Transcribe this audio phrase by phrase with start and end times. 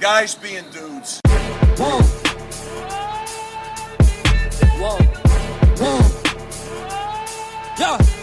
[0.00, 1.20] Guys being dudes.
[1.76, 2.02] Whoa.
[4.78, 4.98] Whoa.
[5.78, 6.16] Whoa.
[7.78, 8.15] Yeah.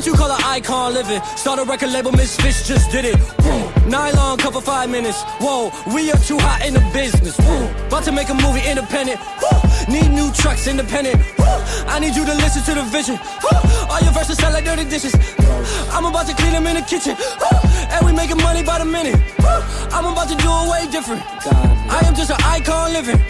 [0.00, 1.20] What you call an icon living?
[1.36, 3.16] Start a record label, Misfits just did it.
[3.44, 3.86] Whoa.
[3.86, 5.20] Nylon cover five minutes.
[5.44, 7.36] Whoa, we are too hot in the business.
[7.36, 7.86] Whoa.
[7.86, 9.20] About to make a movie independent.
[9.20, 9.92] Whoa.
[9.92, 11.20] Need new trucks independent.
[11.36, 11.84] Whoa.
[11.86, 13.16] I need you to listen to the vision.
[13.44, 13.92] Whoa.
[13.92, 15.12] All your verses sound like dirty dishes.
[15.92, 17.14] I'm about to clean them in the kitchen.
[17.92, 19.20] And we making money by the minute.
[19.92, 21.20] I'm about to do it way different.
[21.92, 23.20] I am just an icon living.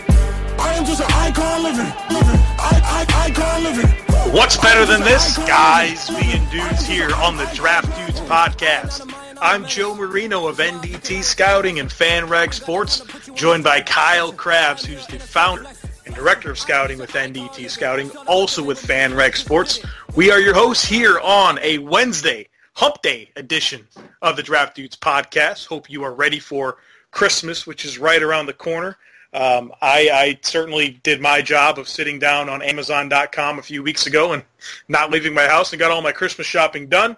[0.58, 1.86] I am just an icon living.
[2.10, 2.40] Living.
[2.58, 3.90] I, I, icon living.
[4.32, 5.36] What's better than this?
[5.38, 9.12] Guys being dudes here on the Draft Dudes podcast.
[9.40, 13.02] I'm Joe Marino of NDT Scouting and FanRag Sports,
[13.34, 15.66] joined by Kyle Crabbs, who's the founder
[16.06, 19.80] and director of scouting with NDT Scouting, also with FanRag Sports.
[20.14, 23.86] We are your hosts here on a Wednesday, Hump Day edition
[24.22, 25.66] of the Draft Dudes podcast.
[25.66, 26.78] Hope you are ready for
[27.10, 28.96] Christmas, which is right around the corner.
[29.32, 34.08] Um, I, I, certainly did my job of sitting down on Amazon.com a few weeks
[34.08, 34.42] ago and
[34.88, 37.16] not leaving my house and got all my Christmas shopping done.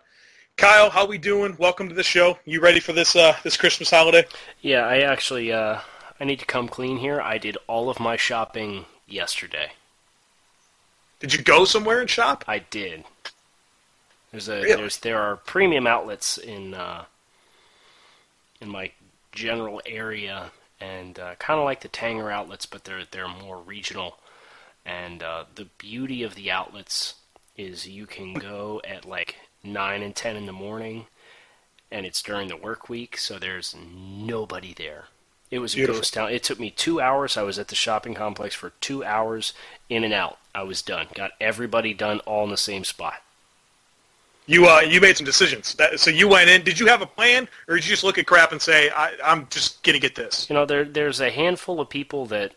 [0.58, 1.56] Kyle, how we doing?
[1.58, 2.38] Welcome to the show.
[2.44, 4.24] You ready for this uh, this Christmas holiday?
[4.60, 5.80] Yeah, I actually uh,
[6.20, 7.20] I need to come clean here.
[7.20, 9.72] I did all of my shopping yesterday.
[11.18, 12.44] Did you go somewhere and shop?
[12.46, 13.04] I did.
[14.32, 14.74] There's a Really?
[14.74, 17.04] there's there are premium outlets in uh,
[18.60, 18.92] in my
[19.32, 20.50] general area,
[20.82, 24.18] and uh, kind of like the Tanger outlets, but they're they're more regional.
[24.84, 27.14] And uh, the beauty of the outlets
[27.56, 31.06] is you can go at like nine and ten in the morning,
[31.90, 35.04] and it's during the work week, so there's nobody there.
[35.50, 36.00] It was a Beautiful.
[36.00, 36.30] ghost town.
[36.30, 37.36] It took me two hours.
[37.36, 39.52] I was at the shopping complex for two hours,
[39.88, 40.38] in and out.
[40.54, 41.08] I was done.
[41.14, 43.22] Got everybody done all in the same spot.
[44.46, 45.74] You uh, you made some decisions.
[45.74, 46.62] That, so you went in.
[46.62, 49.12] Did you have a plan, or did you just look at crap and say, I,
[49.24, 50.48] "I'm just gonna get this"?
[50.50, 52.54] You know, there there's a handful of people that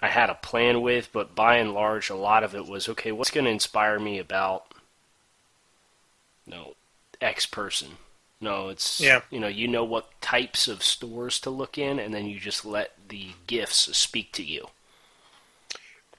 [0.00, 3.12] I had a plan with, but by and large, a lot of it was okay.
[3.12, 4.72] What's going to inspire me about
[6.46, 6.74] no
[7.20, 7.98] X person?
[8.40, 9.22] No, it's Yeah.
[9.30, 12.64] you know you know what types of stores to look in, and then you just
[12.64, 14.68] let the gifts speak to you.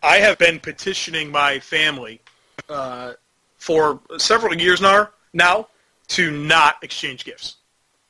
[0.03, 2.22] I have been petitioning my family
[2.69, 3.13] uh,
[3.59, 5.67] for several years now, now
[6.07, 7.57] to not exchange gifts.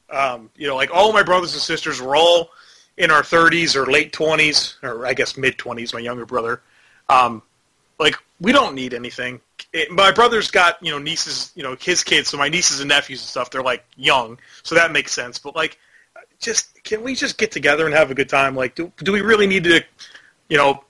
[0.10, 2.52] Um, you know, like all my brothers and sisters were all
[2.98, 5.94] in our 30s or late 20s, or I guess mid 20s.
[5.94, 6.62] My younger brother,
[7.10, 7.42] um,
[8.00, 9.42] like we don't need anything.
[9.74, 12.90] It, my brother's got you know nieces, you know his kids, so my nieces and
[12.90, 13.52] nephews and stuff.
[13.52, 15.38] They're like young, so that makes sense.
[15.38, 15.78] But like,
[16.40, 18.56] just can we just get together and have a good time?
[18.56, 19.84] Like, do do we really need to,
[20.48, 20.84] you know,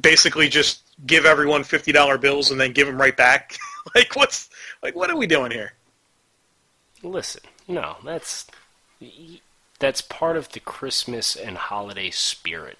[0.00, 3.56] basically just give everyone fifty dollar bills and then give them right back?
[3.94, 4.48] like, what's
[4.82, 5.72] like what are we doing here?
[7.02, 8.46] Listen, no, that's
[9.78, 12.78] that's part of the Christmas and holiday spirit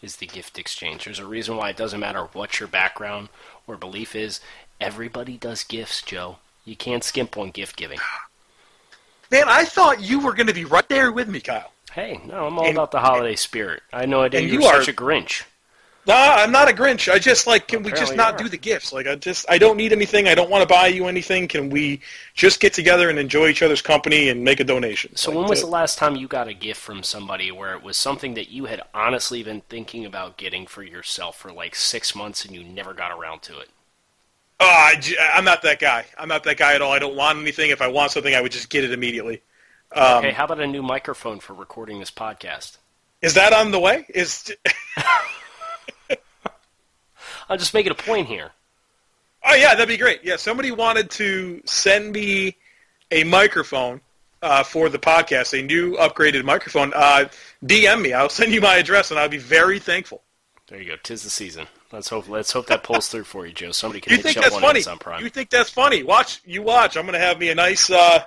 [0.00, 1.04] is the gift exchange.
[1.04, 3.28] There's a reason why it doesn't matter what your background
[3.66, 4.40] or belief is.
[4.80, 6.38] Everybody does gifts, Joe.
[6.64, 7.98] You can't skimp on gift giving.
[9.32, 11.72] Man, I thought you were going to be right there with me, Kyle.
[11.92, 13.82] Hey, no, I'm all And- about the holiday spirit.
[13.92, 15.42] I know I idea and you you are- such a Grinch.
[16.08, 17.12] No, I'm not a Grinch.
[17.12, 18.38] I just like, can we just not are.
[18.38, 18.94] do the gifts?
[18.94, 20.26] Like, I just, I don't need anything.
[20.26, 21.48] I don't want to buy you anything.
[21.48, 22.00] Can we
[22.32, 25.14] just get together and enjoy each other's company and make a donation?
[25.16, 27.74] So Like, when was uh, the last time you got a gift from somebody where
[27.74, 31.74] it was something that you had honestly been thinking about getting for yourself for like
[31.74, 33.68] six months and you never got around to it?
[34.60, 34.98] Oh, I,
[35.34, 36.06] I'm not that guy.
[36.16, 36.90] I'm not that guy at all.
[36.90, 37.70] I don't want anything.
[37.70, 39.42] If I want something, I would just get it immediately.
[39.92, 42.78] Um, okay, how about a new microphone for recording this podcast?
[43.20, 44.06] Is that on the way?
[44.08, 44.50] Is
[47.48, 48.50] I'm just making a point here.
[49.44, 50.20] oh yeah, that'd be great.
[50.24, 52.56] Yeah, somebody wanted to send me
[53.10, 54.00] a microphone
[54.42, 56.92] uh, for the podcast, a new upgraded microphone.
[56.94, 57.28] Uh,
[57.64, 58.12] DM me.
[58.12, 60.22] I'll send you my address, and I'll be very thankful.
[60.68, 60.96] There you go.
[61.02, 61.66] Tis the season.
[61.90, 62.28] Let's hope.
[62.28, 63.72] Let's hope that pulls through for you, Joe.
[63.72, 64.78] Somebody can You think you that's on funny?
[64.80, 65.24] Amazon Prime.
[65.24, 66.02] You think that's funny?
[66.02, 66.96] Watch, you watch.
[66.98, 67.88] I'm going to have me a nice.
[67.90, 68.22] Uh,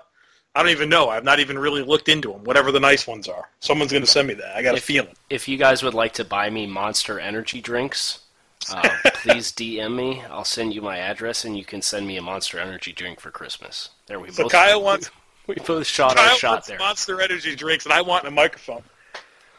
[0.55, 1.09] I don't even know.
[1.09, 2.43] I've not even really looked into them.
[2.43, 4.55] Whatever the nice ones are, someone's going to send me that.
[4.57, 5.13] I got a feeling.
[5.29, 8.19] If you guys would like to buy me Monster Energy drinks,
[8.69, 10.23] uh, please DM me.
[10.29, 13.31] I'll send you my address, and you can send me a Monster Energy drink for
[13.31, 13.89] Christmas.
[14.07, 14.51] There we So both.
[14.51, 15.09] Kyle wants
[15.47, 16.77] we both shot Kyle our shot there.
[16.77, 18.83] Monster Energy drinks, and I want a microphone.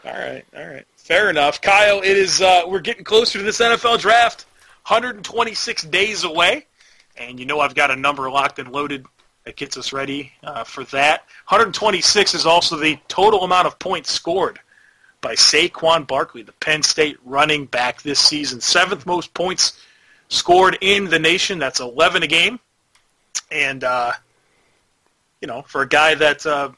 [0.05, 1.61] All right, all right, fair enough.
[1.61, 2.41] Kyle, it is.
[2.41, 4.47] Uh, we're getting closer to this NFL draft.
[4.87, 6.67] 126 days away,
[7.17, 9.07] and you know I've got a number locked and loaded
[9.45, 11.21] that gets us ready uh, for that.
[11.49, 14.59] 126 is also the total amount of points scored
[15.23, 18.61] by Saquon Barkley, the Penn State running back this season.
[18.61, 19.81] Seventh most points
[20.29, 21.59] scored in the nation.
[21.59, 22.61] That's 11 a game,
[23.51, 24.13] and uh,
[25.41, 26.45] you know for a guy that.
[26.45, 26.73] Uh,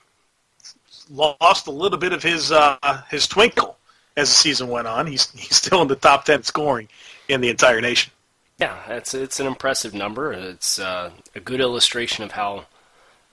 [1.11, 3.77] lost a little bit of his uh, his twinkle
[4.17, 5.07] as the season went on.
[5.07, 6.89] He's he's still in the top ten scoring
[7.29, 8.13] in the entire nation.
[8.59, 10.33] Yeah, it's it's an impressive number.
[10.33, 12.67] It's uh, a good illustration of how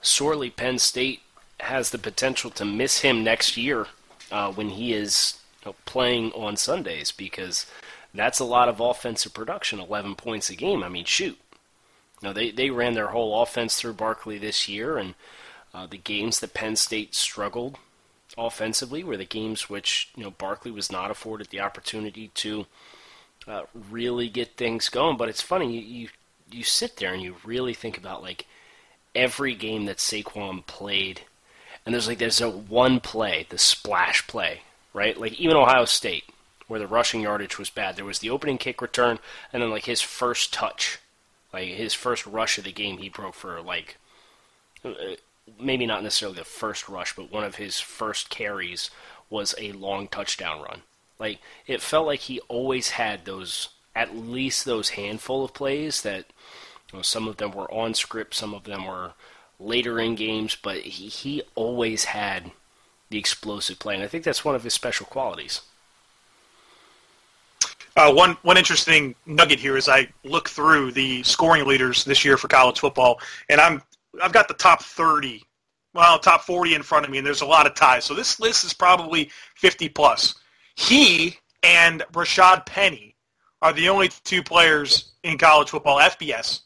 [0.02, 1.22] sorely Penn State
[1.60, 3.88] has the potential to miss him next year
[4.32, 7.66] uh, when he is you know, playing on Sundays because
[8.14, 9.80] that's a lot of offensive production.
[9.80, 10.84] Eleven points a game.
[10.84, 11.38] I mean, shoot.
[12.22, 15.16] Now they they ran their whole offense through Barkley this year, and
[15.74, 17.78] uh, the games that Penn State struggled
[18.38, 22.66] offensively were the games which you know Barkley was not afforded the opportunity to
[23.48, 25.18] uh, really get things going.
[25.18, 26.10] But it's funny, you, you
[26.52, 28.46] you sit there and you really think about like
[29.16, 31.22] every game that Saquon played,
[31.86, 34.62] and there's like there's a one play, the splash play,
[34.94, 35.20] right?
[35.20, 36.26] Like even Ohio State,
[36.68, 39.20] where the rushing yardage was bad, there was the opening kick return,
[39.52, 41.00] and then like his first touch,
[41.54, 43.98] like his first rush of the game, he broke for like.
[44.84, 45.16] Uh,
[45.60, 48.90] maybe not necessarily the first rush, but one of his first carries
[49.30, 50.82] was a long touchdown run.
[51.20, 56.26] Like it felt like he always had those at least those handful of plays that
[56.92, 59.14] you know, some of them were on script, some of them were
[59.62, 62.52] later in games, but he, he always had
[63.10, 65.62] the explosive play, and I think that's one of his special qualities.
[67.98, 72.38] Uh, one one interesting nugget here is I look through the scoring leaders this year
[72.38, 73.20] for college football,
[73.50, 73.82] and I'm
[74.24, 75.44] I've got the top 30,
[75.94, 78.06] well, top 40 in front of me, and there's a lot of ties.
[78.06, 80.36] So this list is probably 50 plus.
[80.76, 83.16] He and Rashad Penny
[83.62, 86.62] are the only two players in college football, FBS,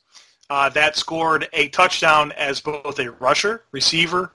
[0.49, 4.31] uh, that scored a touchdown as both a rusher, receiver,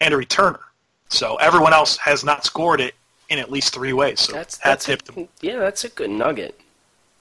[0.00, 0.60] and a returner.
[1.08, 2.94] So everyone else has not scored it
[3.28, 4.20] in at least three ways.
[4.20, 5.28] So That's hats that's them.
[5.40, 6.58] yeah, that's a good nugget.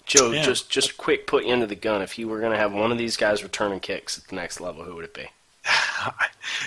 [0.05, 0.43] Joe, Yeah.
[0.43, 2.01] just just quick put you into the gun.
[2.01, 4.59] If you were going to have one of these guys returning kicks at the next
[4.59, 5.27] level, who would it be?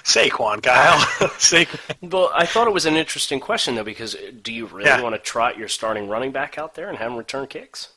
[0.05, 0.99] Saquon, Kyle.
[1.39, 2.11] Saquon.
[2.11, 5.01] Well, I thought it was an interesting question though, because do you really Yeah.
[5.01, 7.89] want to trot your starting running back out there and have him return kicks?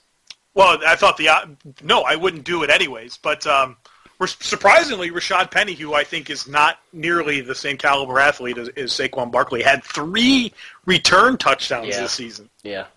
[0.57, 1.45] Well, I thought the uh,
[1.83, 3.17] no, I wouldn't do it anyways.
[3.17, 3.77] But um,
[4.17, 8.69] we're surprisingly, Rashad Penny, who I think is not nearly the same caliber athlete as,
[8.69, 10.51] as Saquon Barkley, had three
[10.87, 12.01] return touchdowns Yeah.
[12.01, 12.49] this season.
[12.63, 12.87] Yeah,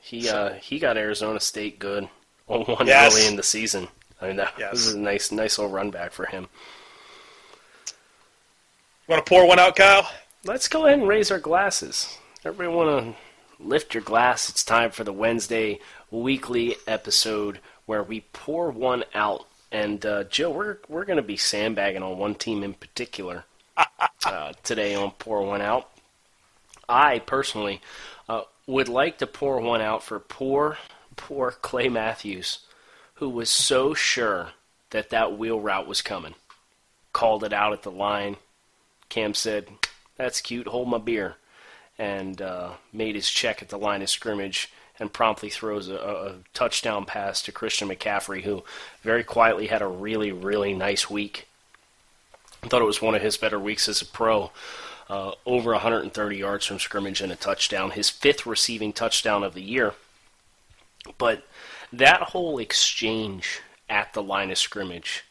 [0.00, 2.08] he uh, he got Arizona State good
[2.48, 3.12] on one Yes.
[3.14, 3.88] early in the season.
[4.22, 4.72] I mean, that Yes.
[4.72, 6.48] was a nice nice little run back for him.
[9.06, 10.10] You Want to pour one out, Kyle?
[10.46, 12.16] Let's go ahead and raise our glasses.
[12.42, 13.21] Everybody want to
[13.64, 14.48] lift your glass.
[14.48, 19.46] It's time for the Wednesday weekly episode where we pour one out.
[19.70, 23.44] And uh, Joe, we're we're going to be sandbagging on one team in particular
[24.24, 25.88] uh, today on pour one out.
[26.88, 27.80] I personally
[28.28, 30.78] uh, would like to pour one out for poor
[31.16, 32.60] poor Clay Matthews,
[33.14, 34.50] who was so sure
[34.90, 36.34] that that wheel route was coming.
[37.12, 38.36] Called it out at the line.
[39.08, 39.68] Cam said,
[40.16, 40.66] "That's cute.
[40.66, 41.36] Hold my beer,"
[42.02, 44.68] and uh, made his check at the line of scrimmage
[44.98, 48.64] and promptly throws a, a touchdown pass to Christian McCaffrey, who
[49.02, 51.46] very quietly had a really, really nice week.
[52.60, 54.50] I thought it was one of his better weeks as a pro.
[55.08, 59.62] Uh, over 130 yards from scrimmage and a touchdown, his fifth receiving touchdown of the
[59.62, 59.94] year.
[61.18, 61.46] But
[61.92, 65.22] that whole exchange at the line of scrimmage,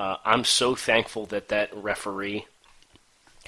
[0.00, 2.46] uh, I'm so thankful that that referee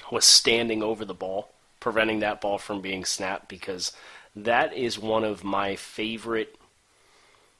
[0.09, 1.49] was standing over the ball,
[1.85, 3.91] preventing that ball from being snapped, because
[4.35, 6.55] that is one of my favorite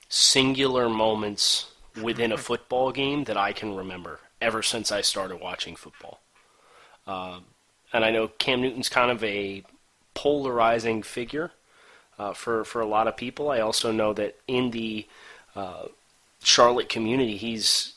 [0.10, 1.70] singular moments
[2.01, 6.22] within a football game that I can remember ever since I started watching football.
[7.05, 7.41] Uh,
[7.94, 9.62] and I know Cam Newton's kind of a
[10.15, 11.51] polarizing figure
[12.17, 13.51] uh, for for a lot of people.
[13.51, 15.05] I also know that in the
[15.55, 15.84] uh,
[16.41, 17.94] Charlotte community, he's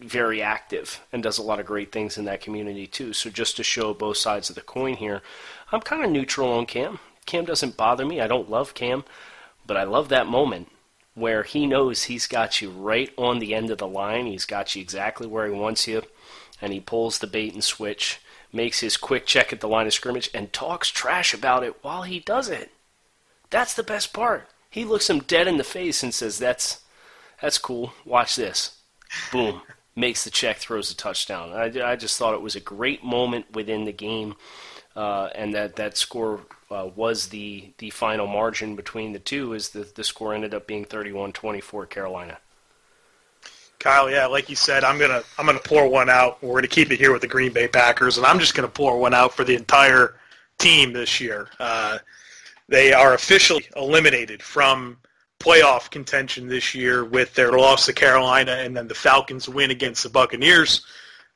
[0.00, 3.12] very active and does a lot of great things in that community too.
[3.12, 5.22] So just to show both sides of the coin here,
[5.70, 6.98] I'm kind of neutral on Cam.
[7.26, 8.20] Cam doesn't bother me.
[8.20, 9.04] I don't love Cam,
[9.66, 10.70] but I love that moment
[11.14, 14.26] where he knows he's got you right on the end of the line.
[14.26, 16.02] He's got you exactly where he wants you,
[16.62, 18.20] and he pulls the bait and switch,
[18.52, 22.02] makes his quick check at the line of scrimmage, and talks trash about it while
[22.02, 22.70] he does it.
[23.50, 24.48] That's the best part.
[24.70, 26.82] He looks him dead in the face and says, "That's
[27.42, 27.92] that's cool.
[28.04, 28.78] Watch this."
[29.32, 29.62] Boom.
[29.96, 31.52] Makes the check, throws a touchdown.
[31.52, 34.36] I, I just thought it was a great moment within the game,
[34.98, 36.40] uh, and that that score
[36.72, 39.52] uh, was the the final margin between the two.
[39.52, 42.38] Is the the score ended up being 31-24 Carolina.
[43.78, 46.42] Kyle, yeah, like you said, I'm gonna I'm gonna pour one out.
[46.42, 48.98] We're gonna keep it here with the Green Bay Packers, and I'm just gonna pour
[48.98, 50.16] one out for the entire
[50.58, 51.48] team this year.
[51.60, 51.98] Uh,
[52.68, 54.96] they are officially eliminated from
[55.38, 60.02] playoff contention this year with their loss to Carolina and then the Falcons win against
[60.02, 60.84] the Buccaneers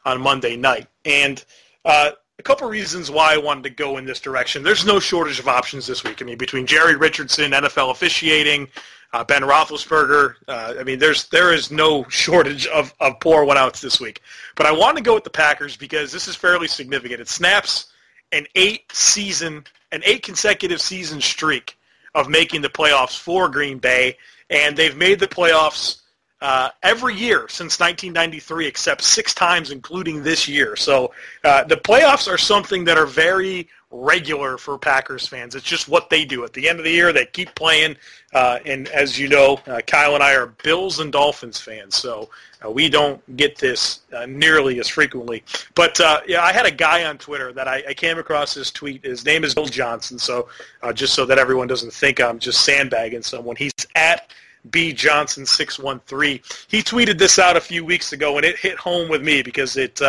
[0.04, 0.88] on Monday night.
[1.04, 1.42] And
[1.84, 2.10] uh,
[2.42, 4.64] a couple reasons why I wanted to go in this direction.
[4.64, 6.20] There's no shortage of options this week.
[6.20, 8.66] I mean, between Jerry Richardson, NFL officiating,
[9.12, 10.34] uh, Ben Roethlisberger.
[10.48, 14.22] Uh, I mean, there's there is no shortage of of poor one outs this week.
[14.56, 17.20] But I want to go with the Packers because this is fairly significant.
[17.20, 17.92] It snaps
[18.32, 21.78] an eight season, an eight consecutive season streak
[22.16, 24.18] of making the playoffs for Green Bay,
[24.50, 26.00] and they've made the playoffs
[26.42, 30.74] uh, every year since 1993, except six times, including this year.
[30.74, 31.12] So
[31.44, 35.54] uh, the playoffs are something that are very regular for Packers fans.
[35.54, 36.44] It's just what they do.
[36.44, 37.96] At the end of the year, they keep playing.
[38.34, 42.28] Uh, and as you know, uh, Kyle and I are Bills and Dolphins fans, so
[42.64, 45.44] uh, we don't get this uh, nearly as frequently.
[45.76, 49.04] But yeah, I had a guy on Twitter that I, I came across his tweet.
[49.04, 50.18] His name is Bill Johnson.
[50.18, 50.48] So
[50.92, 54.32] just so that everyone doesn't think I'm just sandbagging someone, he's at
[54.70, 56.40] B Johnson six one three.
[56.68, 59.76] He tweeted this out a few weeks ago, and it hit home with me because
[59.76, 60.00] it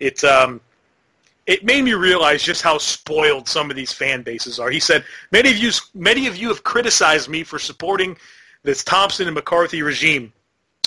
[0.00, 0.60] it um,
[1.46, 4.70] it made me realize just how spoiled some of these fan bases are.
[4.70, 8.16] He said, "Many of you, many of you have criticized me for supporting
[8.62, 10.32] this Thompson and McCarthy regime.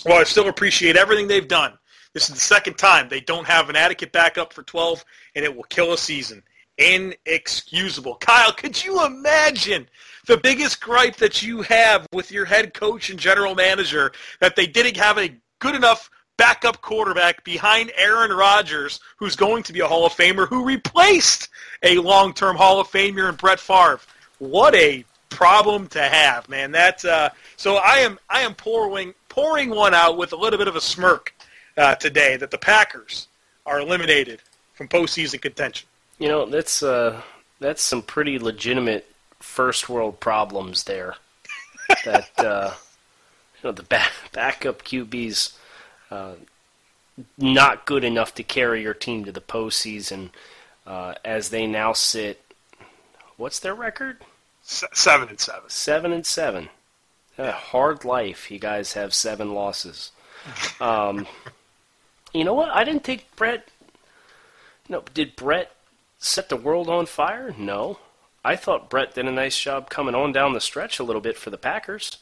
[0.06, 1.77] Well, I still appreciate everything they've done.
[2.13, 5.56] This is the second time they don't have an adequate backup for 12, and it
[5.56, 6.42] will kill a season.
[6.80, 9.88] Inexcusable." Kyle, could you imagine
[10.28, 14.68] the biggest gripe that you have with your head coach and general manager that they
[14.68, 19.88] didn't have a good enough backup quarterback behind Aaron Rodgers, who's going to be a
[19.88, 21.50] Hall of Famer, who replaced
[21.82, 24.00] a long-term Hall of Famer in Brett Favre.
[24.38, 26.72] What a problem to have, man.
[26.72, 30.68] That's uh, so I am I am pouring pouring one out with a little bit
[30.68, 31.34] of a smirk
[31.78, 33.28] uh, today that the Packers
[33.66, 34.42] are eliminated
[34.74, 35.88] from postseason contention.
[36.20, 37.22] You know that's uh,
[37.60, 39.10] that's some pretty legitimate
[39.58, 41.16] first world problems there.
[42.06, 42.72] that uh,
[43.56, 45.58] you know the back, backup QBs
[46.12, 46.34] uh,
[47.40, 50.30] not good enough to carry your team to the postseason
[50.86, 52.40] uh, as they now sit.
[53.36, 54.18] What's their record?
[54.62, 55.70] seven and seven.
[55.70, 56.70] Seven and seven.
[57.40, 58.52] A hard life.
[58.52, 60.12] You guys have seven losses.
[60.80, 61.26] Um,
[62.32, 62.70] you know what?
[62.70, 63.70] I didn't think Brett.
[64.88, 65.72] No, did Brett
[66.20, 67.56] set the world on fire?
[67.58, 67.98] No.
[68.48, 71.36] I thought Brett did a nice job coming on down the stretch a little bit
[71.36, 72.18] for the Packers.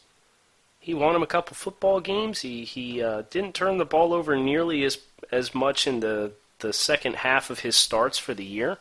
[0.80, 2.42] He won him a couple football games.
[2.42, 4.98] He he uh, didn't turn the ball over nearly as
[5.32, 8.80] as much in the the second half of his starts for the year.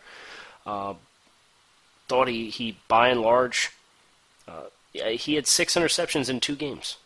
[0.65, 0.95] Uh,
[2.09, 3.73] thought he, he by and large
[4.49, 6.97] uh, he had six interceptions in two games,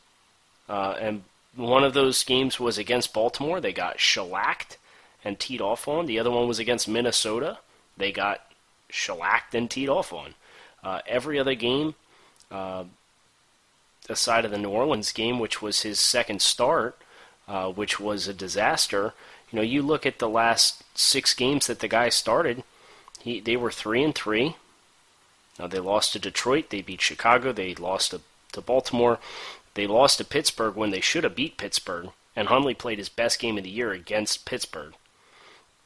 [0.69, 1.25] uh, and
[1.57, 3.61] one of those games was against Baltimore.
[3.61, 4.79] They got shellacked
[5.25, 6.07] and teed off on.
[6.07, 7.59] The other one was against Minnesota.
[7.97, 8.48] They got
[8.91, 10.35] shellacked and teed off on.
[10.83, 11.95] Uh, every other game,
[12.51, 12.85] uh,
[14.09, 16.97] aside of the New Orleans game, which was his second start,
[17.47, 19.15] uh, which was a disaster.
[19.51, 22.63] You know, you look at the last six games that the guy started.
[23.21, 24.57] He they were three and three.
[25.59, 26.71] Now they lost to Detroit.
[26.71, 27.53] They beat Chicago.
[27.53, 28.21] They lost to,
[28.53, 29.19] to Baltimore.
[29.75, 32.11] They lost to Pittsburgh when they should have beat Pittsburgh.
[32.37, 34.95] And Hundley played his best game of the year against Pittsburgh.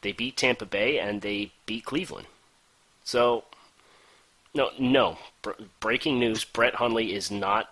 [0.02, 2.26] They beat Tampa Bay and they beat Cleveland.
[3.04, 3.44] So,
[4.54, 5.18] no, no.
[5.80, 7.71] breaking news: Brett Hundley is not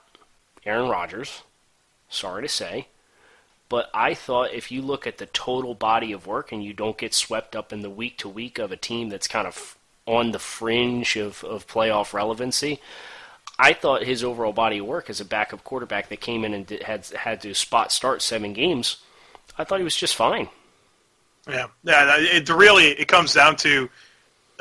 [0.64, 1.42] Aaron Rodgers.
[2.08, 2.88] Sorry to say.
[3.68, 6.98] But I thought if you look at the total body of work and you don't
[6.98, 10.32] get swept up in the week to week of a team that's kind of on
[10.32, 12.80] the fringe of, of playoff relevancy,
[13.60, 16.66] I thought his overall body of work as a backup quarterback that came in and
[16.66, 18.96] did, had had to spot start seven games,
[19.56, 20.48] I thought he was just fine.
[21.48, 22.16] Yeah, yeah.
[22.18, 23.88] It really it comes down to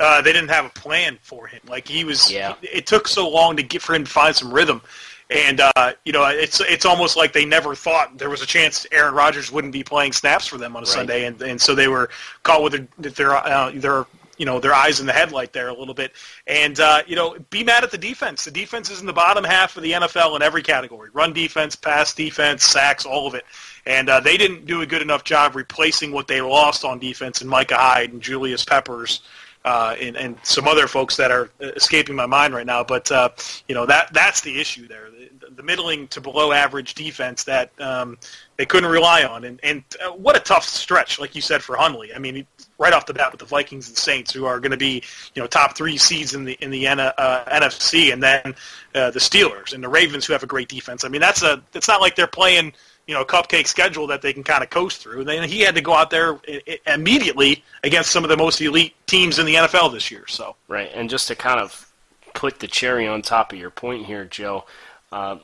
[0.00, 1.60] uh, they didn't have a plan for him.
[1.68, 2.54] Like he was, yeah.
[2.62, 4.80] It took so long to get for him to find some rhythm.
[5.28, 8.84] And uh, you know, it's it's almost like they never thought there was a chance
[8.90, 10.92] Aaron Rodgers wouldn't be playing snaps for them on a right.
[10.92, 12.10] Sunday, and and so they were
[12.42, 14.06] caught with their their uh, their
[14.38, 16.14] you know their eyes in the headlight there a little bit.
[16.48, 18.44] And uh, you know, be mad at the defense.
[18.44, 21.76] The defense is in the bottom half of the NFL in every category: run defense,
[21.76, 23.44] pass defense, sacks, all of it.
[23.86, 27.40] And uh, they didn't do a good enough job replacing what they lost on defense
[27.40, 29.20] in Micah Hyde and Julius Peppers
[29.64, 32.82] uh, and, and some other folks that are escaping my mind right now.
[32.82, 33.30] But uh,
[33.68, 35.08] you know that that's the issue there.
[35.10, 38.16] The, middling to below average defense that um,
[38.56, 41.76] they couldn't rely on, and and uh, what a tough stretch, like you said for
[41.76, 42.14] Hundley.
[42.14, 42.46] I mean,
[42.78, 45.02] right off the bat with the Vikings and Saints, who are going to be
[45.34, 48.54] you know top three seeds in the in the N- uh, NFC, and then
[48.94, 51.04] uh, the Steelers and the Ravens, who have a great defense.
[51.04, 52.72] I mean, that's a it's not like they're playing
[53.10, 55.24] you know, cupcake schedule that they can kind of coast through.
[55.24, 56.38] Then he had to go out there
[56.86, 60.28] immediately against some of the most elite teams in the NFL this year.
[60.28, 61.90] So right, and just to kind of
[62.34, 64.64] put the cherry on top of your point here, Joe,
[65.10, 65.38] uh,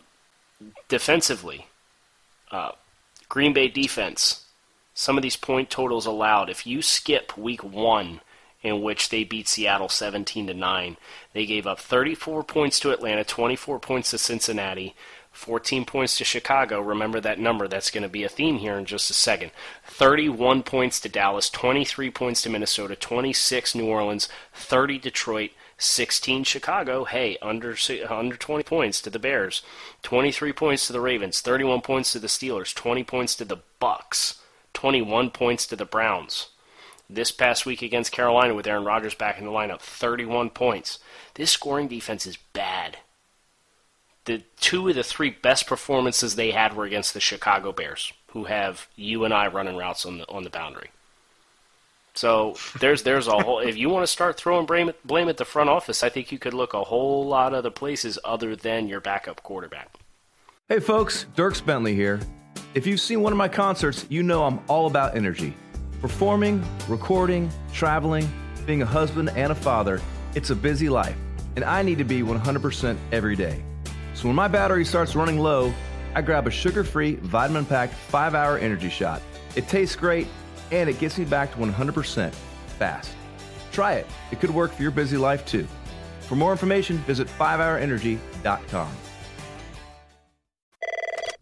[0.87, 1.66] defensively,
[2.52, 2.70] uh,
[3.28, 4.44] Green Bay defense.
[4.94, 6.49] Some of these point totals allowed.
[6.49, 8.20] If you skip Week One,
[8.62, 10.96] in which they beat Seattle 17 to 9.
[11.32, 14.94] They gave up 34 points to Atlanta, 24 points to Cincinnati,
[15.37, 16.81] 14 points to Chicago.
[16.81, 17.69] Remember that number.
[17.69, 19.50] That's going to be a theme here in just a second.
[19.85, 27.05] 31 points to Dallas, 23 points to Minnesota, 26 New Orleans, 30 Detroit, 16 Chicago.
[27.05, 27.76] Hey, under
[28.09, 29.62] under 20 points to the Bears,
[30.03, 34.40] 23 points to the Ravens, 31 points to the Steelers, 20 points to the Bucks,
[34.72, 36.49] 21 points to the Browns.
[37.11, 40.99] This past week against Carolina with Aaron Rodgers back in the lineup, 31 points.
[41.35, 42.99] This scoring defense is bad
[44.27, 48.45] the two of the three best performances they had were against the Chicago Bears, who
[48.45, 50.91] have you and I running routes on the on the boundary.
[52.15, 53.61] So there's there's a whole.
[53.61, 56.31] If you want to start throwing blame at, blame at the front office, I think
[56.31, 59.91] you could look a whole lot of other places other than your backup quarterback.
[60.69, 62.21] Hey folks, Dierks Bentley here.
[62.75, 65.55] If you've seen one of my concerts, you know I'm all about energy.
[66.01, 68.29] Performing, recording, traveling,
[68.67, 70.01] being a husband and a father,
[70.35, 71.17] it's a busy life,
[71.55, 73.62] and I need to be 100% every day.
[74.16, 75.74] So when my battery starts running low,
[76.14, 79.20] I grab a sugar free, vitamin packed 5 hour energy shot.
[79.55, 80.26] It tastes great
[80.72, 82.33] and it gets me back to 100%
[82.79, 83.12] fast.
[83.72, 85.68] Try it, it could work for your busy life too.
[86.20, 89.06] For more information, visit 5hourenergy.com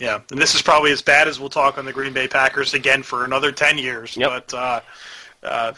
[0.00, 2.74] Yeah, and this is probably as bad as we'll talk on the Green Bay Packers
[2.74, 4.16] again for another ten years.
[4.16, 4.30] Yep.
[4.30, 4.80] But uh,
[5.42, 5.72] uh,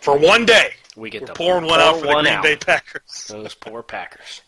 [0.00, 2.42] for one day, we get we're pouring one out for the Green out.
[2.42, 3.26] Bay Packers.
[3.28, 4.42] Those poor Packers.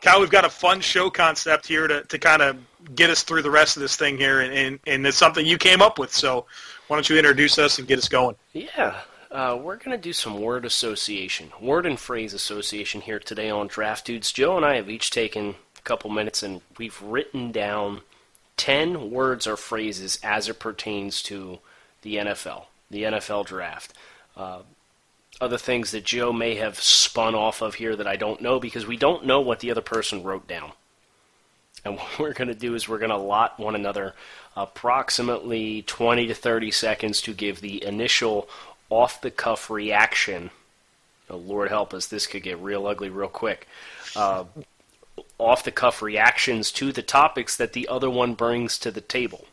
[0.00, 2.58] Kyle, we've got a fun show concept here to, to kind of
[2.94, 5.56] get us through the rest of this thing here, and, and, and it's something you
[5.56, 6.12] came up with.
[6.12, 6.44] So
[6.88, 8.36] why don't you introduce us and get us going?
[8.52, 9.00] Yeah,
[9.30, 13.66] uh, we're going to do some word association, word and phrase association here today on
[13.66, 14.30] Draft Dudes.
[14.30, 18.00] Joe and I have each taken a couple minutes and we've written down–
[18.56, 21.58] 10 words or phrases as it pertains to
[22.02, 23.92] the NFL, the NFL draft.
[24.36, 24.60] Uh,
[25.40, 28.86] other things that Joe may have spun off of here that I don't know because
[28.86, 30.72] we don't know what the other person wrote down.
[31.84, 34.14] And what we're going to do is we're going to allot one another
[34.56, 38.48] approximately 20 to 30 seconds to give the initial
[38.88, 40.50] off the cuff reaction.
[41.28, 43.66] Oh, Lord help us, this could get real ugly real quick.
[44.14, 44.44] Uh,
[45.38, 49.46] off the cuff reactions to the topics that the other one brings to the table.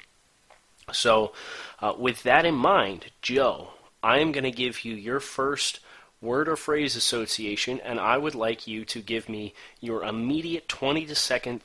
[0.91, 1.33] So,
[1.79, 3.69] uh, with that in mind, Joe,
[4.03, 5.79] I am going to give you your first
[6.21, 11.05] word or phrase association, and I would like you to give me your immediate 20
[11.05, 11.61] to second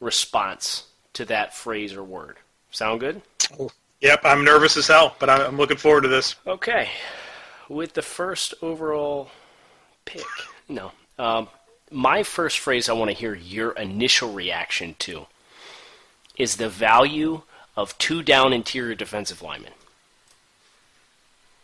[0.00, 2.36] response to that phrase or word.
[2.70, 3.22] Sound good?
[4.00, 6.34] Yep, I'm nervous as hell, but I'm looking forward to this.
[6.46, 6.90] Okay,
[7.68, 9.30] with the first overall
[10.04, 10.26] pick,
[10.68, 10.92] no.
[11.18, 11.48] Um,
[11.94, 15.26] my first phrase I want to hear your initial reaction to
[16.36, 17.42] is the value
[17.76, 19.72] of two down interior defensive linemen.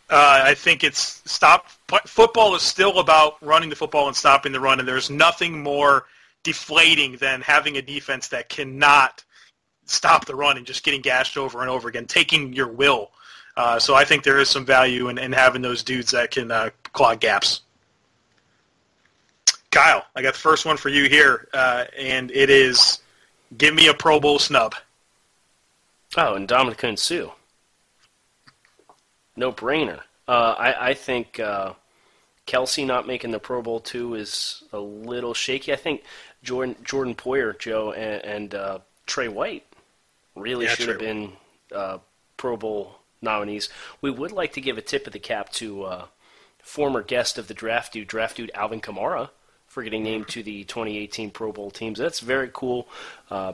[0.09, 1.69] Uh, I think it's stop.
[2.05, 6.05] Football is still about running the football and stopping the run, and there's nothing more
[6.43, 9.23] deflating than having a defense that cannot
[9.85, 13.11] stop the run and just getting gashed over and over again, taking your will.
[13.55, 16.51] Uh, so I think there is some value in, in having those dudes that can
[16.51, 17.61] uh, clog gaps.
[19.71, 22.99] Kyle, I got the first one for you here, uh, and it is
[23.57, 24.75] give me a Pro Bowl snub.
[26.17, 27.31] Oh, and Ndamukong Suh.
[29.35, 30.01] No brainer.
[30.27, 31.73] Uh, I, I think uh,
[32.45, 35.71] Kelce not making the Pro Bowl too is a little shaky.
[35.71, 36.03] I think
[36.43, 39.65] Jordan Jordan Poyer, Joe, and, and uh, Trey White
[40.35, 41.31] really Yeah, should have been
[41.73, 41.99] uh,
[42.35, 43.69] Pro Bowl nominees.
[44.01, 46.05] We would like to give a tip of the cap to uh,
[46.61, 49.29] former guest of the draft dude, draft dude Alvin Kamara,
[49.71, 51.97] for getting named to the 2018 Pro Bowl teams.
[51.97, 52.89] That's very cool.
[53.29, 53.53] Uh,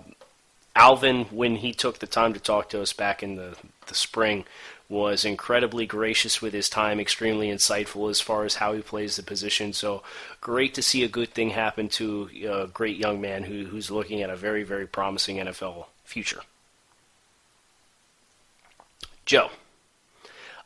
[0.75, 4.43] Alvin, when he took the time to talk to us back in the, the spring,
[4.89, 9.21] was incredibly gracious with his time, extremely insightful as far as how he plays the
[9.21, 9.73] position.
[9.73, 10.01] So
[10.41, 14.23] great to see a good thing happen to a great young man who, who's looking
[14.23, 16.41] at a very, very promising NFL future.
[19.23, 19.51] Joe,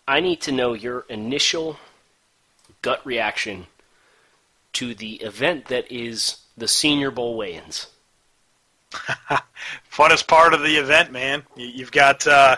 [0.07, 1.75] I need to know your initial
[2.81, 3.67] gut reaction
[4.73, 7.87] to the event that is the Senior Bowl weigh-ins.
[9.91, 11.43] Funnest part of the event, man.
[11.55, 12.57] You- You've got uh,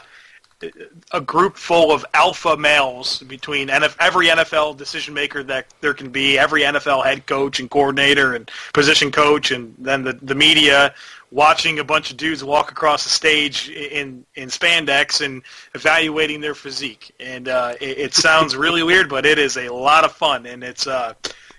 [1.11, 6.09] a group full of alpha males between NF- every NFL decision maker that there can
[6.09, 10.93] be, every NFL head coach and coordinator and position coach, and then the, the media
[11.31, 15.41] watching a bunch of dudes walk across the stage in in spandex and
[15.73, 17.11] evaluating their physique.
[17.19, 20.63] And uh, it, it sounds really weird, but it is a lot of fun, and
[20.63, 21.13] it's uh,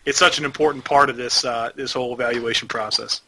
[0.05, 3.23] it's such an important part of this uh, this whole evaluation process.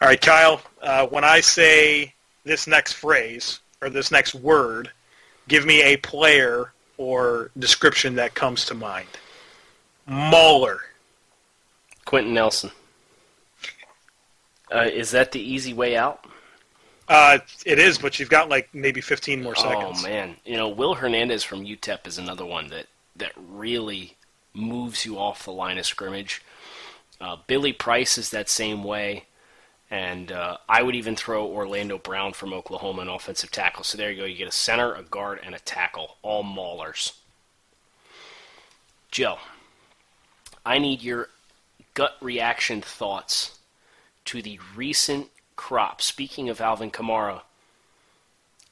[0.00, 0.60] All right, Kyle.
[0.80, 4.90] Uh, when I say this next phrase or this next word,
[5.48, 9.08] give me a player or description that comes to mind.
[10.06, 10.80] Mauler.
[12.04, 12.70] Quenton Nelson.
[14.74, 16.24] Uh, is that the easy way out?
[17.08, 20.00] Uh, it is, but you've got like maybe 15 more seconds.
[20.00, 24.14] Oh man, you know Will Hernandez from UTEP is another one that that really
[24.58, 26.42] moves you off the line of scrimmage.
[27.20, 29.24] Uh, Billy Price is that same way,
[29.90, 33.84] and uh, I would even throw Orlando Brown from Oklahoma an offensive tackle.
[33.84, 34.24] So there you go.
[34.24, 37.12] You get a center, a guard, and a tackle, all maulers.
[39.10, 39.38] Joe,
[40.64, 41.28] I need your
[41.94, 43.58] gut reaction thoughts
[44.26, 46.02] to the recent crop.
[46.02, 47.40] Speaking of Alvin Kamara,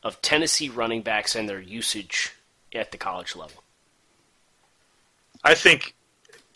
[0.02, 2.32] of Tennessee running backs and their usage
[2.72, 3.64] at the college level.
[5.46, 5.94] I think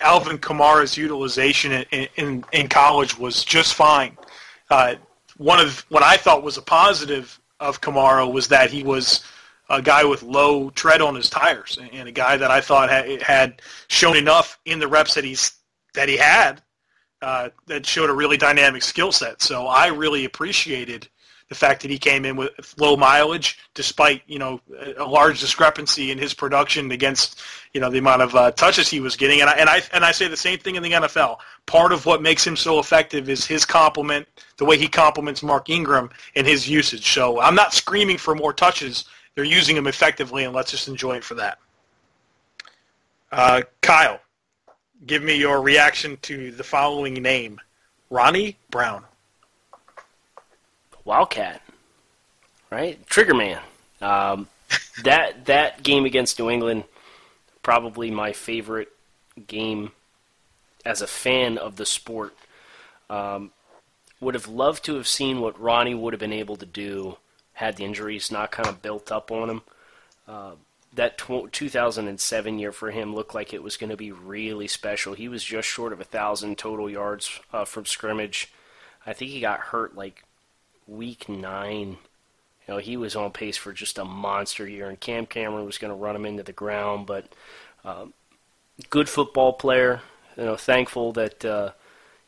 [0.00, 4.18] Alvin Kamara's utilization in, in, in college was just fine.
[4.68, 4.96] Uh,
[5.36, 9.22] one of what I thought was a positive of Kamara was that he was
[9.68, 13.22] a guy with low tread on his tires and a guy that I thought had,
[13.22, 15.52] had shown enough in the reps that he's
[15.94, 16.60] that he had
[17.22, 19.40] uh, that showed a really dynamic skill set.
[19.40, 21.08] So I really appreciated
[21.50, 24.60] the fact that he came in with low mileage, despite you know
[24.96, 27.42] a large discrepancy in his production against
[27.74, 29.40] you know the amount of uh, touches he was getting.
[29.40, 31.38] And I, and I and I say the same thing in the NFL.
[31.66, 35.68] Part of what makes him so effective is his complement, the way he complements Mark
[35.68, 37.12] Ingram and his usage.
[37.12, 39.04] So I'm not screaming for more touches.
[39.34, 41.58] They're using him effectively, and let's just enjoy it for that.
[43.32, 44.20] Uh, Kyle,
[45.04, 47.60] give me your reaction to the following name:
[48.08, 49.04] Ronnie Brown.
[51.04, 51.62] Wildcat,
[52.70, 53.04] right?
[53.06, 53.60] Trigger Man.
[54.00, 54.48] Um,
[55.04, 56.84] that that game against New England,
[57.62, 58.88] probably my favorite
[59.46, 59.92] game
[60.84, 62.34] as a fan of the sport.
[63.08, 63.50] Um,
[64.20, 67.16] would have loved to have seen what Ronnie would have been able to do
[67.54, 69.62] had the injuries not kind of built up on him.
[70.28, 70.52] Uh,
[70.92, 75.14] that tw- 2007 year for him looked like it was going to be really special.
[75.14, 78.52] He was just short of a thousand total yards uh, from scrimmage.
[79.06, 80.24] I think he got hurt like
[80.90, 81.98] week nine.
[82.66, 85.78] You know, he was on pace for just a monster year, and Cam Cameron was
[85.78, 87.06] going to run him into the ground.
[87.06, 87.26] But
[87.84, 88.12] um,
[88.90, 90.02] good football player.
[90.36, 91.72] You know, thankful that uh,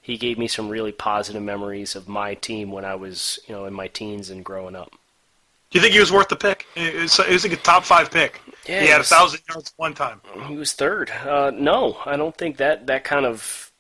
[0.00, 3.66] he gave me some really positive memories of my team when I was, you know,
[3.66, 4.90] in my teens and growing up.
[4.90, 6.66] Do you think he was worth the pick?
[6.76, 8.42] It was, it was like a top five pick.
[8.66, 10.20] Yeah, he it had a thousand yards one time.
[10.46, 11.10] He was third.
[11.10, 13.72] Uh, no, I don't think that that kind of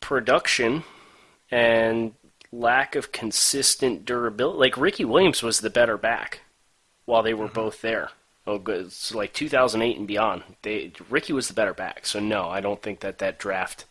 [0.00, 0.84] production
[1.50, 2.14] and
[2.58, 4.58] lack of consistent durability.
[4.58, 6.40] Like Ricky Williams was the better back.
[7.04, 8.10] while they were both there.
[8.48, 8.86] Oh, good.
[8.86, 10.42] It's like 2008 and beyond.
[10.62, 12.06] They Ricky was the better back.
[12.06, 13.84] So no, I don't think that that draft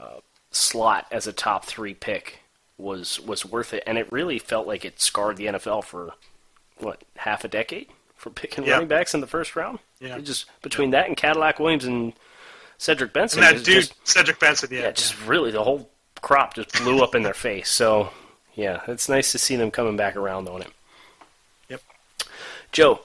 [0.00, 2.40] uh, slot as a top three pick
[2.78, 3.82] was was worth it.
[3.86, 6.14] And it really felt like it scarred the NFL for
[6.78, 8.72] what half a decade for picking Yeah.
[8.74, 9.78] running backs in the first round.
[10.00, 10.16] Yeah.
[10.16, 12.12] It just between that and Cadillac Williams and
[12.78, 14.80] Cedric Benson, And that dude, just, Cedric Benson, yeah.
[14.82, 15.88] yeah, just really the whole
[16.26, 17.70] crop just blew up in their face.
[17.70, 18.10] So
[18.56, 20.72] yeah, it's nice to see them coming back around on it.
[21.68, 21.82] Yep.
[22.72, 23.00] Joe,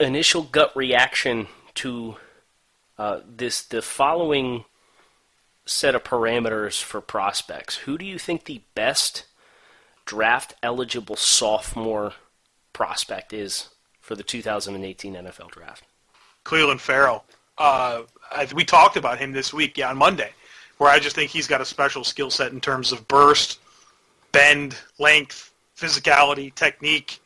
[0.00, 2.16] initial gut reaction to
[2.98, 4.64] uh, this the following
[5.66, 7.76] set of parameters for prospects.
[7.76, 9.26] Who do you think the best
[10.04, 12.14] draft eligible sophomore
[12.72, 13.68] prospect is
[14.00, 15.84] for the 2018 NFL draft?
[16.44, 17.24] Clelin Ferrell.
[17.56, 18.02] Uh,
[18.52, 20.32] we talked about him this week, yeah, on Monday,
[20.80, 23.60] where I just think he's got a special skill set in terms of burst,
[24.32, 27.20] bend, length, physicality, technique.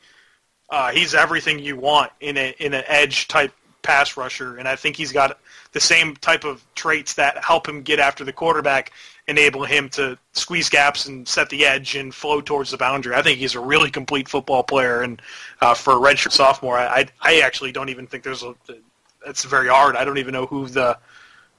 [0.70, 4.74] Uh, he's everything you want in a in an edge type pass rusher, and I
[4.74, 5.38] think he's got
[5.70, 8.90] the same type of traits that help him get after the quarterback,
[9.28, 13.14] enable him to squeeze gaps and set the edge and flow towards the boundary.
[13.14, 15.22] I think he's a really complete football player, and
[15.60, 18.56] uh, for a redshirt sophomore, I, I actually don't even think there's a
[19.24, 19.94] it's very hard.
[19.94, 20.98] I don't even know who the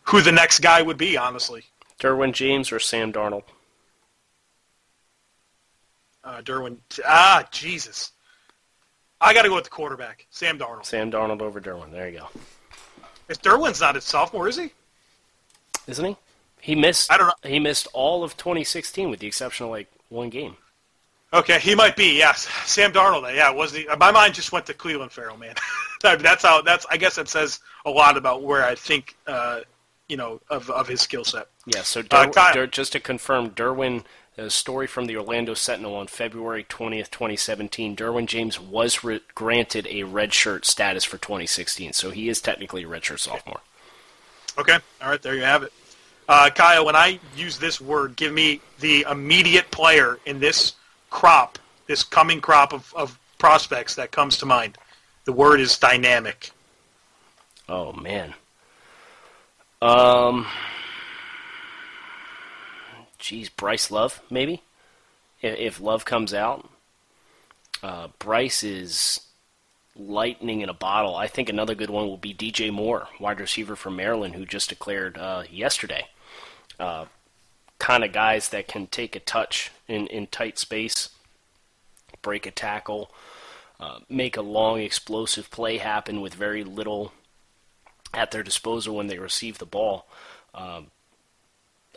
[0.03, 1.63] who the next guy would be, honestly.
[1.99, 3.43] Derwin James or Sam Darnold?
[6.23, 6.77] Uh, Derwin.
[7.05, 8.12] Ah, Jesus.
[9.21, 10.86] I got to go with the quarterback, Sam Darnold.
[10.86, 11.91] Sam Darnold over Derwin.
[11.91, 12.27] There you go.
[13.29, 14.71] If Derwin's not a sophomore, is he?
[15.88, 16.17] Isn't he?
[16.62, 17.12] He missed.
[17.12, 17.49] I don't know.
[17.49, 20.58] He missed all of 2016 with the exception of like one game.
[21.34, 22.17] Okay, he might be.
[22.17, 23.34] Yes, Sam Darnold.
[23.36, 23.86] Yeah, was he?
[23.97, 25.55] My mind just went to Clelin Ferrell, man.
[26.01, 26.62] that's how.
[26.62, 26.86] That's.
[26.89, 29.62] I guess that says a lot about where I think, uh,
[30.07, 31.47] you know, of of his skill set.
[31.65, 31.81] Yeah.
[31.83, 34.03] So Uh, Der- Kyle- Der- just to confirm, Derwin.
[34.37, 37.95] A story from the Orlando Sentinel on February 20th, 2017.
[37.95, 42.85] Derwin James was re- granted a redshirt status for 2016, so he is technically a
[42.87, 43.61] redshirt sophomore.
[44.57, 44.77] Okay.
[45.01, 45.21] All right.
[45.21, 45.71] There you have it.
[46.27, 50.73] Uh, Kyle, when I use this word, give me the immediate player in this
[51.11, 54.77] crop, this coming crop of, of prospects that comes to mind.
[55.23, 56.51] The word is dynamic.
[57.69, 58.33] Oh man.
[59.85, 60.47] Um.
[63.19, 64.63] Geez, Bryce Love, maybe.
[65.43, 66.67] If, Love comes out,
[67.83, 69.21] uh, Bryce is
[69.95, 71.15] lightning in a bottle.
[71.15, 74.69] I think another good one will be DJ Moore, wide receiver from Maryland, who just
[74.69, 76.07] declared uh, yesterday.
[76.79, 77.05] Uh,
[77.77, 81.09] kind of guys that can take a touch in, in tight space,
[82.23, 83.11] break a tackle,
[83.79, 87.11] uh, make a long explosive play happen with very little
[88.13, 90.07] at their disposal when they receive the ball.
[90.53, 90.87] Um,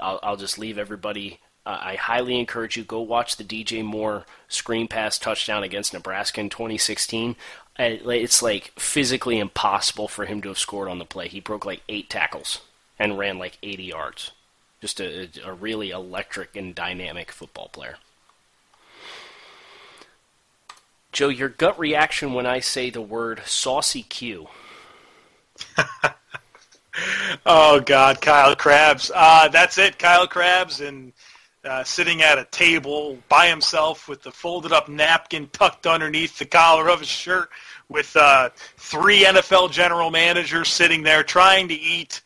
[0.00, 1.40] I'll, I'll just leave everybody.
[1.64, 6.40] Uh, I highly encourage you go watch the DJ Moore screen pass touchdown against Nebraska
[6.40, 7.36] in 2016.
[7.78, 11.28] Uh, It's like physically impossible for him to have scored on the play.
[11.28, 12.60] He broke like eight tackles
[12.98, 14.32] and ran like 80 yards.
[14.80, 17.96] Just a, a really electric and dynamic football player.
[21.10, 24.48] Joe, your gut reaction when I say the word saucy Q.
[27.46, 29.10] Oh God, Kyle Crabbs.
[29.14, 31.12] Uh, that's it, Kyle Crabbs, and
[31.64, 36.44] uh, sitting at a table by himself with the folded up napkin tucked underneath the
[36.44, 37.50] collar of his shirt,
[37.88, 42.20] with uh, three NFL general managers sitting there trying to eat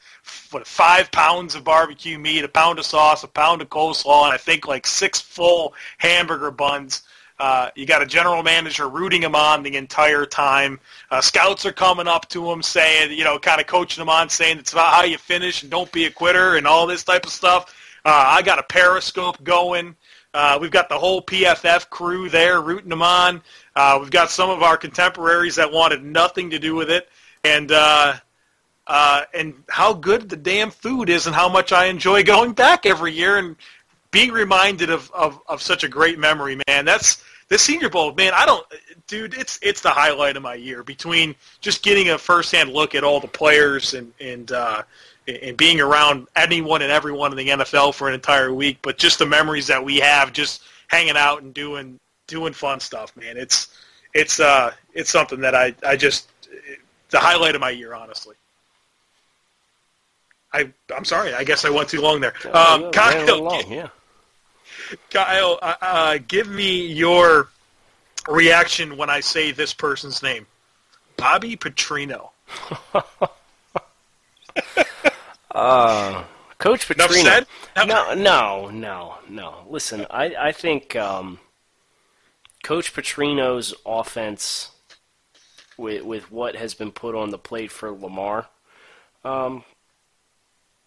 [0.51, 4.33] what five pounds of barbecue meat, a pound of sauce, a pound of coleslaw, and
[4.33, 7.03] I think like six full hamburger buns.
[7.38, 10.79] Uh, you got a general manager rooting him on the entire time.
[11.11, 14.29] Uh, scouts are coming up to him saying, you know, kind of coaching him on,
[14.29, 17.25] saying it's about how you finish and don't be a quitter and all this type
[17.25, 17.75] of stuff.
[18.05, 19.97] Uh, I got a periscope going.
[20.35, 23.42] Uh, we've got the whole PFF crew there rooting him on.
[23.77, 27.09] Uh, we've got some of our contemporaries that wanted nothing to do with it,
[27.45, 28.14] and uh,
[28.87, 32.87] uh, and how good the damn food is, and how much I enjoy going back
[32.87, 33.57] every year and
[34.12, 36.85] being reminded of, of, of such a great memory, man.
[36.85, 38.33] That's the Senior Bowl, man.
[38.35, 38.64] I don't,
[39.09, 39.35] dude.
[39.35, 40.85] It's it's the highlight of my year.
[40.85, 44.83] Between just getting a firsthand look at all the players and and uh,
[45.27, 49.18] and being around anyone and everyone in the NFL for an entire week, but just
[49.18, 53.37] the memories that we have, just hanging out and doing doing fun stuff, man.
[53.37, 53.68] It's
[54.14, 56.29] it's uh it's something that I I just
[57.11, 58.37] the highlight of my year, honestly.
[60.53, 61.35] I I'm sorry.
[61.35, 62.35] I guess I went too long there.
[62.53, 63.88] Um, Yeah, Kyle, ran a little long, yeah.
[65.11, 67.49] Kyle, uh, uh, give me your
[68.29, 70.47] reaction when I say this person's name.
[71.17, 72.31] Bobby Petrino.
[75.55, 76.25] Uh,
[76.59, 77.23] Coach Petrino.
[77.23, 77.47] said?
[77.77, 79.67] No, no, no, no.
[79.69, 81.39] Listen, I, I think um,
[82.63, 84.71] Coach Petrino's offense
[85.77, 88.49] with with what has been put on the plate for Lamar.
[89.25, 89.65] Um,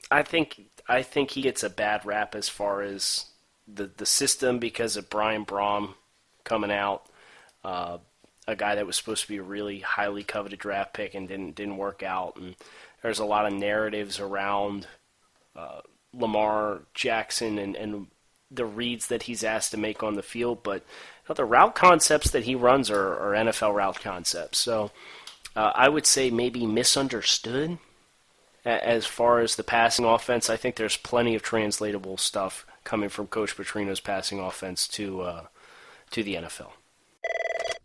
[0.09, 3.25] I think I think he gets a bad rap as far as
[3.67, 5.93] the the system because of Brian Brohm
[6.43, 7.05] coming out,
[7.63, 7.97] uh,
[8.47, 11.55] a guy that was supposed to be a really highly coveted draft pick and didn't
[11.55, 12.55] didn't work out, and
[13.01, 14.87] there's a lot of narratives around
[15.55, 15.81] uh,
[16.13, 18.07] Lamar Jackson and and
[18.51, 21.75] the reads that he's asked to make on the field, but you know, the route
[21.75, 24.59] concepts that he runs are, are NFL route concepts.
[24.59, 24.91] So
[25.55, 27.79] uh, I would say maybe misunderstood
[28.63, 30.49] as far as the passing offense.
[30.49, 35.45] I think there's plenty of translatable stuff coming from Coach Petrino's passing offense to uh,
[36.11, 36.71] to the NFL.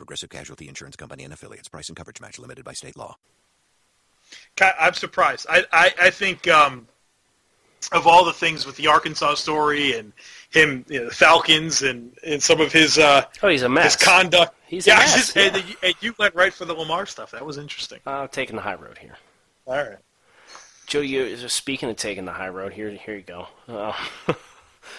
[0.00, 1.68] Progressive Casualty Insurance Company and affiliates.
[1.68, 3.16] Price and coverage match limited by state law.
[4.58, 5.46] I'm surprised.
[5.50, 6.88] I, I, I think um,
[7.92, 10.14] of all the things with the Arkansas story and
[10.48, 13.94] him, you know, the Falcons, and, and some of his uh, oh, he's a mess.
[13.94, 14.54] His conduct.
[14.66, 15.14] He's yeah, a mess.
[15.34, 15.54] Just, yeah.
[15.54, 17.32] And, and you went right for the Lamar stuff.
[17.32, 18.00] That was interesting.
[18.06, 19.18] Uh, taking the high road here.
[19.66, 19.98] All right.
[20.86, 23.48] Joe, you just speaking of taking the high road, here, here you go.
[23.68, 23.92] Uh,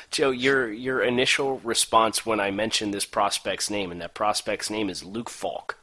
[0.09, 4.89] Joe, your your initial response when I mentioned this prospect's name, and that prospect's name
[4.89, 5.77] is Luke Falk.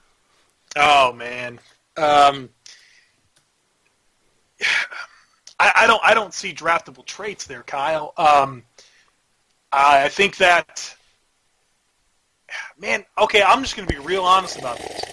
[0.77, 1.61] Oh man,
[1.97, 2.51] um,
[5.61, 8.13] I, I, don't I don't see draftable traits there, Kyle.
[8.17, 8.63] Um,
[9.73, 10.95] I think that
[12.79, 13.05] man.
[13.19, 15.05] Okay, I'm just going to be real honest about this.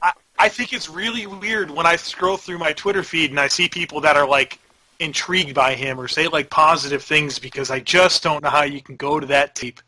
[0.00, 3.48] I I think it's really weird when I scroll through my Twitter feed and I
[3.48, 4.58] see people that are like
[4.98, 8.80] intrigued by him or say like positive things because I just don't know how you
[8.80, 9.80] can go to that tape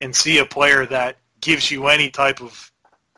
[0.00, 2.70] and see a player that gives you any type of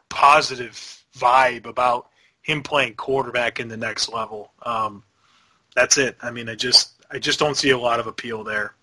[0.08, 2.08] positive vibe about
[2.42, 4.52] him playing quarterback in the next level.
[4.62, 5.02] Um,
[5.74, 6.16] that's it.
[6.22, 8.74] I mean, I just I just don't see a lot of appeal there.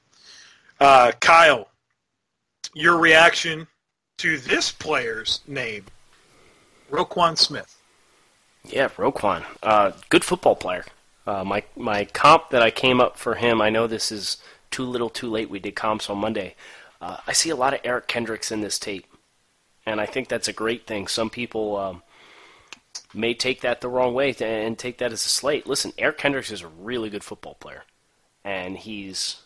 [0.80, 1.68] Uh, Kyle,
[2.74, 3.68] your reaction
[4.18, 5.86] to this player's name,
[6.92, 7.78] Roquan Smith.
[8.66, 10.86] Yeah, Roquan, uh, good football player.
[11.26, 13.62] Uh, my my comp that I came up for him.
[13.62, 14.38] I know this is
[14.72, 15.50] too little, too late.
[15.50, 16.56] We did comps on Monday.
[17.00, 19.06] Uh, I see a lot of Eric Kendricks in this tape,
[19.86, 21.08] and I think that's a great thing.
[21.08, 22.04] Some people um,
[23.14, 25.68] may take that the wrong way and take that as a slate.
[25.68, 27.84] Listen, Eric Kendricks is a really good football player,
[28.44, 29.42] and he's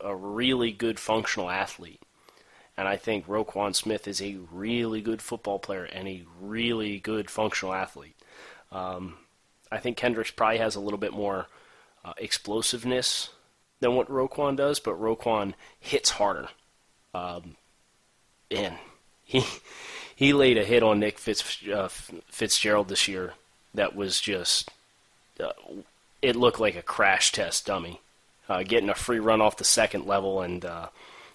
[0.00, 2.00] a really good functional athlete.
[2.76, 7.30] And I think Roquan Smith is a really good football player and a really good
[7.30, 8.16] functional athlete.
[8.72, 9.18] Um,
[9.70, 11.46] I think Kendricks probably has a little bit more
[12.04, 13.30] uh, explosiveness
[13.80, 16.48] than what Roquan does, but Roquan hits harder.
[17.14, 17.56] Um,
[18.50, 18.76] and
[19.24, 19.44] he
[20.14, 23.34] he laid a hit on Nick Fitz, uh, Fitzgerald this year
[23.74, 24.70] that was just
[25.38, 25.52] uh,
[26.22, 28.00] it looked like a crash test dummy,
[28.48, 30.88] uh, getting a free run off the second level and uh,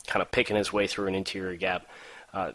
[0.07, 1.87] kind of picking his way through an interior gap.
[2.33, 2.51] Uh,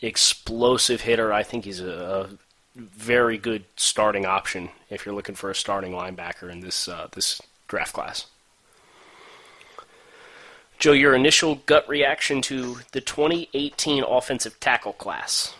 [0.00, 1.32] explosive hitter.
[1.32, 2.28] I think he's a, a,
[2.74, 7.40] very good starting option if you're looking for a starting linebacker in this uh, this
[7.68, 8.26] draft class.
[10.78, 15.54] Joe, your initial gut reaction to the 2018 offensive tackle class?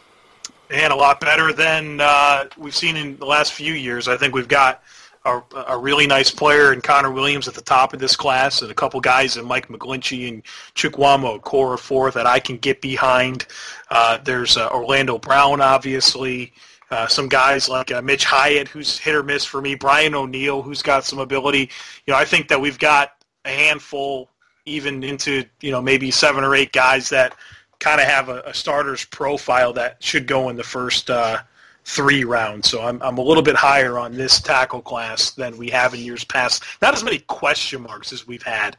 [0.71, 4.09] And a lot better than uh, we've seen in the last few years.
[4.09, 4.83] I think we've got
[5.25, 8.71] a, a, really nice player in Connor Williams at the top of this class, and
[8.71, 10.43] a couple guys in Mike McGlinchey and
[10.75, 13.47] Chukwuma Okorafor that I can get behind.
[13.91, 16.53] Uh, there's uh, Orlando Brown, obviously.
[16.91, 19.75] Uh, some guys like uh, Mitch Hyatt, who's hit or miss for me.
[19.75, 21.71] Brian O'Neill, who's got some ability.
[22.07, 23.13] You know, I think that we've got
[23.45, 24.31] a handful,
[24.67, 27.37] even into you know maybe seven or eight guys that
[27.81, 31.39] kind of have a, a, starter's profile that should go in the first uh,
[31.85, 32.69] three rounds.
[32.69, 36.01] So I'm I'm a little bit higher on this tackle class than we have in
[36.01, 36.63] years past.
[36.81, 38.77] Not as many question marks as we've had.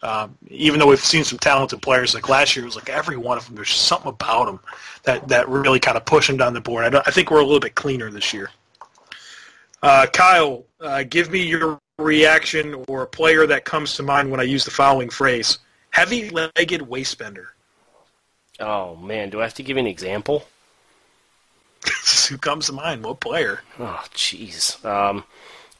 [0.00, 3.16] Um, even though we've seen some talented players, like last year, it was like every
[3.16, 3.56] one of them.
[3.56, 4.60] There's something about them
[5.02, 6.94] that, that really kind of push them down the board.
[6.94, 8.50] I, I think we're a little bit cleaner this year.
[9.82, 14.40] Uh, Kyle, uh, give me your reaction or a player that comes to mind when
[14.40, 15.58] I use the following phrase:
[15.90, 17.46] heavy-legged waistbender.
[18.60, 20.44] Oh man, do I have to give you an example?
[22.28, 23.04] Who comes to mind?
[23.04, 23.60] What player?
[23.78, 25.24] Oh jeez, um,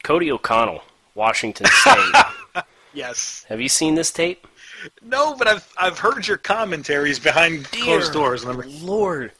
[0.04, 0.82] Cody O'Connell,
[1.14, 2.14] Washington State.
[2.92, 3.44] yes.
[3.48, 4.46] Have you seen this tape?
[5.02, 8.44] No, but I've I've heard your commentaries behind Dear closed doors.
[8.44, 9.32] I'm Lord,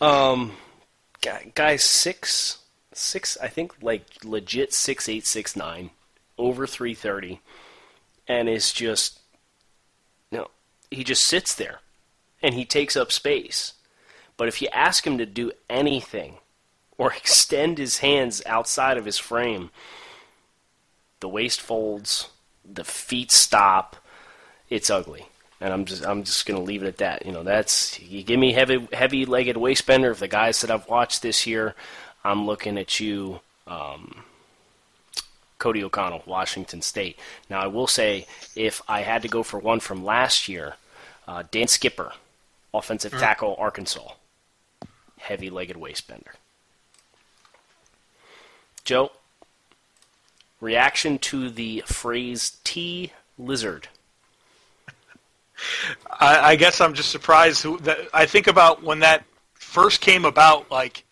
[0.00, 0.52] um,
[1.20, 2.58] guy, guy six
[2.92, 5.90] six, I think like legit six eight six nine,
[6.38, 7.40] over three thirty,
[8.26, 9.20] and is just,
[10.30, 10.50] you know,
[10.90, 11.80] he just sits there,
[12.42, 13.74] and he takes up space.
[14.36, 16.38] But if you ask him to do anything,
[16.98, 19.70] or extend his hands outside of his frame,
[21.20, 22.30] the waist folds,
[22.72, 23.96] the feet stop.
[24.68, 25.26] It's ugly
[25.60, 27.24] and I'm just I'm just gonna leave it at that.
[27.26, 30.88] You know, that's you give me heavy heavy legged waistbender of the guys that I've
[30.88, 31.74] watched this year.
[32.24, 34.24] I'm looking at you, um,
[35.58, 37.18] Cody O'Connell, Washington State.
[37.48, 40.74] Now I will say, if I had to go for one from last year,
[41.28, 42.12] uh, Dan Skipper,
[42.74, 43.20] offensive Mm.
[43.20, 44.12] tackle, Arkansas,
[45.18, 46.34] heavy legged waistbender.
[48.84, 49.10] Joe,
[50.60, 53.88] reaction to the phrase T lizard.
[56.20, 57.62] I, I guess I'm just surprised.
[57.62, 60.70] Who, that, I think about when that first came about.
[60.70, 61.04] Like,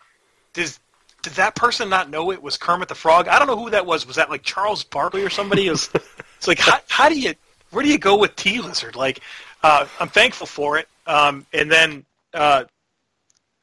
[0.53, 0.79] does
[1.23, 3.27] did that person not know it was Kermit the Frog?
[3.27, 4.05] I don't know who that was.
[4.05, 5.69] Was that like Charles Barkley or somebody?
[5.69, 5.89] Was,
[6.37, 7.33] it's like how, how do you
[7.71, 8.95] where do you go with T Lizard?
[8.95, 9.21] Like,
[9.63, 10.87] uh, I'm thankful for it.
[11.07, 12.65] Um, and then uh,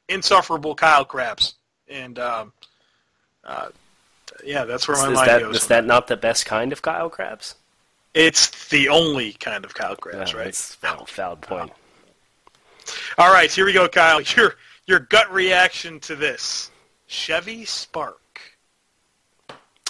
[0.08, 1.54] insufferable Kyle Crabbs,
[1.88, 2.52] and um,
[3.44, 3.68] uh,
[4.44, 5.56] yeah, that's where my is mind that, goes.
[5.56, 7.54] Is that not the best kind of Kyle Crabbs?
[8.14, 10.76] It's the only kind of Kyle Crabbs, Yeah, right?
[10.80, 11.72] Valid, valid point.
[13.16, 14.20] All right, here we go, Kyle.
[14.36, 14.56] Your
[14.86, 16.70] your gut reaction to this
[17.06, 18.18] Chevy Spark.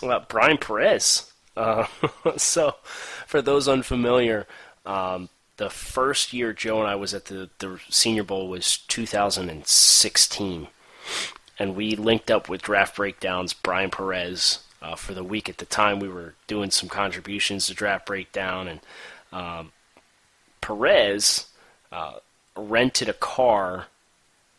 [0.02, 1.32] Well, Brian Perez.
[1.56, 1.86] Uh,
[2.36, 2.76] so,
[3.26, 4.46] for those unfamiliar,
[4.84, 10.68] um, the first year Joe and I was at the, the Senior Bowl was 2016.
[11.62, 15.48] And we linked up with Draft Breakdowns, Brian Perez, uh, for the week.
[15.48, 18.66] At the time, we were doing some contributions to Draft Breakdown.
[18.66, 18.80] And
[19.32, 19.72] um,
[20.60, 21.46] Perez
[21.92, 22.14] uh,
[22.56, 23.86] rented a car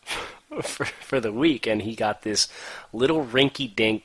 [0.62, 2.48] for, for the week, and he got this
[2.94, 4.04] little rinky dink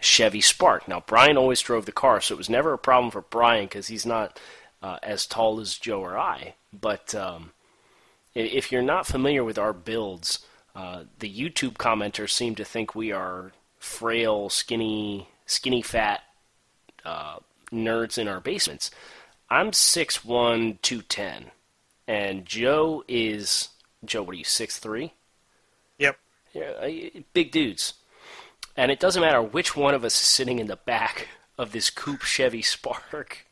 [0.00, 0.88] Chevy Spark.
[0.88, 3.88] Now, Brian always drove the car, so it was never a problem for Brian because
[3.88, 4.40] he's not
[4.82, 6.54] uh, as tall as Joe or I.
[6.72, 7.50] But um,
[8.34, 10.38] if you're not familiar with our builds,
[10.74, 16.22] uh, the YouTube commenters seem to think we are frail, skinny, skinny fat
[17.04, 17.36] uh,
[17.72, 18.90] nerds in our basements.
[19.50, 21.50] I'm 6'1", 210,
[22.08, 23.68] and Joe is
[24.04, 24.22] Joe.
[24.22, 25.12] What are you, six three?
[25.98, 26.18] Yep.
[26.52, 27.94] Yeah, uh, big dudes.
[28.76, 31.90] And it doesn't matter which one of us is sitting in the back of this
[31.90, 33.46] coupe Chevy Spark,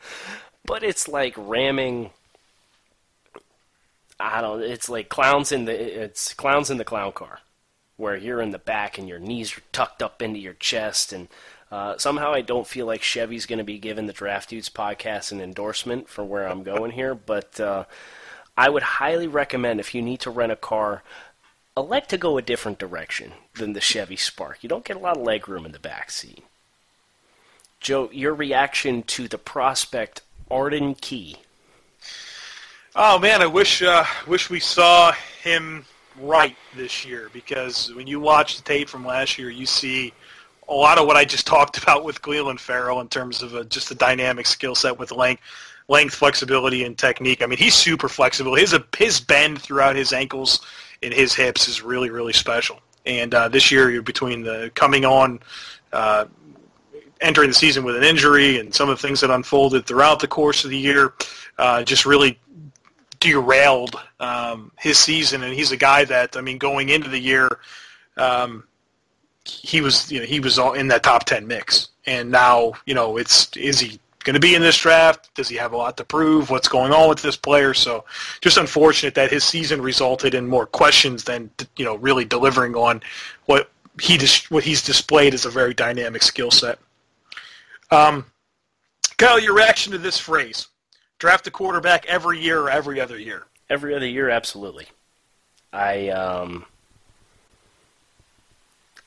[0.66, 2.10] but it's like ramming.
[4.20, 4.62] I don't.
[4.62, 6.02] It's like clowns in the.
[6.02, 7.40] It's clowns in the clown car,
[7.96, 11.28] where you're in the back and your knees are tucked up into your chest, and
[11.70, 15.32] uh, somehow I don't feel like Chevy's going to be giving the Draft Dudes podcast
[15.32, 17.84] an endorsement for where I'm going here, but uh,
[18.56, 21.02] I would highly recommend if you need to rent a car
[21.76, 24.58] elect to go a different direction than the Chevy Spark.
[24.62, 26.42] You don't get a lot of leg room in the back seat.
[27.80, 31.36] Joe, your reaction to the prospect Arden Key.
[33.00, 35.84] Oh man, I wish uh, wish we saw him
[36.20, 40.12] right this year because when you watch the tape from last year, you see
[40.68, 43.64] a lot of what I just talked about with Clelin Ferrell in terms of a,
[43.64, 45.42] just a dynamic skill set with length,
[45.86, 47.40] length, flexibility, and technique.
[47.40, 48.56] I mean, he's super flexible.
[48.56, 50.66] His his bend throughout his ankles
[51.00, 52.80] and his hips is really really special.
[53.06, 55.38] And uh, this year, between the coming on.
[55.92, 56.24] Uh,
[57.20, 60.28] entering the season with an injury and some of the things that unfolded throughout the
[60.28, 61.12] course of the year
[61.58, 62.38] uh, just really
[63.20, 65.42] derailed um, his season.
[65.42, 67.48] And he's a guy that I mean, going into the year,
[68.16, 68.64] um,
[69.44, 72.94] he was you know he was all in that top ten mix, and now you
[72.94, 75.34] know it's is he going to be in this draft?
[75.34, 76.50] Does he have a lot to prove?
[76.50, 77.72] What's going on with this player?
[77.72, 78.04] So
[78.40, 83.02] just unfortunate that his season resulted in more questions than you know really delivering on
[83.46, 86.78] what he dis- what he's displayed as a very dynamic skill set.
[87.90, 88.26] Um,
[89.16, 90.68] Kyle, your reaction to this phrase:
[91.18, 93.44] draft a quarterback every year or every other year?
[93.68, 94.86] Every other year, absolutely.
[95.72, 96.64] I um,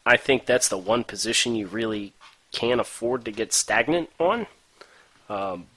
[0.05, 2.13] I think that's the one position you really
[2.51, 4.47] can't afford to get stagnant on.
[5.29, 5.67] Um,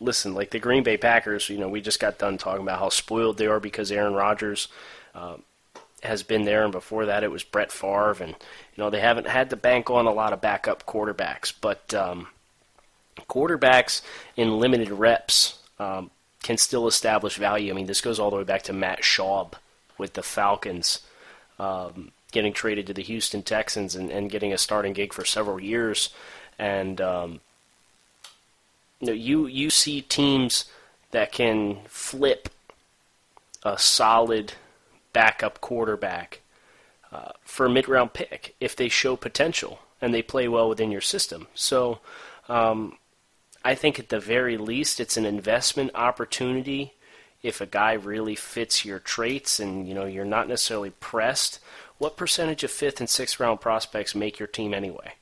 [0.00, 2.88] listen, like the Green Bay Packers, you know, we just got done talking about how
[2.88, 4.68] spoiled they are because Aaron Rodgers
[5.14, 5.42] um,
[6.02, 9.26] has been there, and before that it was Brett Favre, and you know they haven't
[9.26, 12.28] had to bank on a lot of backup quarterbacks, but um,
[13.22, 14.02] quarterbacks
[14.36, 16.10] in limited reps um,
[16.42, 17.72] can still establish value.
[17.72, 19.54] I mean, this goes all the way back to Matt Schaub
[19.98, 21.00] with the Falcons.
[21.58, 25.60] Um, getting traded to the Houston Texans and, and getting a starting gig for several
[25.60, 26.10] years.
[26.58, 27.40] And um,
[29.00, 30.64] you, know, you you see teams
[31.12, 32.48] that can flip
[33.62, 34.54] a solid
[35.12, 36.40] backup quarterback
[37.12, 40.90] uh, for a mid round pick if they show potential and they play well within
[40.90, 41.46] your system.
[41.54, 42.00] So
[42.48, 42.98] um,
[43.64, 46.94] I think at the very least it's an investment opportunity
[47.42, 51.60] if a guy really fits your traits and you know you're not necessarily pressed
[51.98, 55.14] what percentage of fifth and sixth round prospects make your team anyway?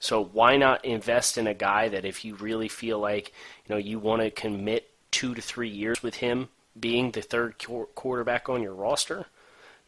[0.00, 3.32] So why not invest in a guy that if you really feel like
[3.66, 6.48] you know you want to commit two to three years with him
[6.78, 7.54] being the third
[7.94, 9.26] quarterback on your roster,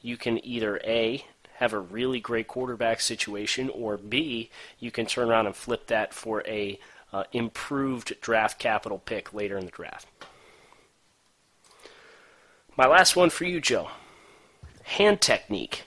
[0.00, 1.24] you can either a
[1.54, 6.14] have a really great quarterback situation, or b you can turn around and flip that
[6.14, 6.78] for a
[7.14, 10.08] uh, improved draft capital pick later in the draft.
[12.76, 13.88] My last one for you, Joe.
[14.82, 15.84] Hand technique.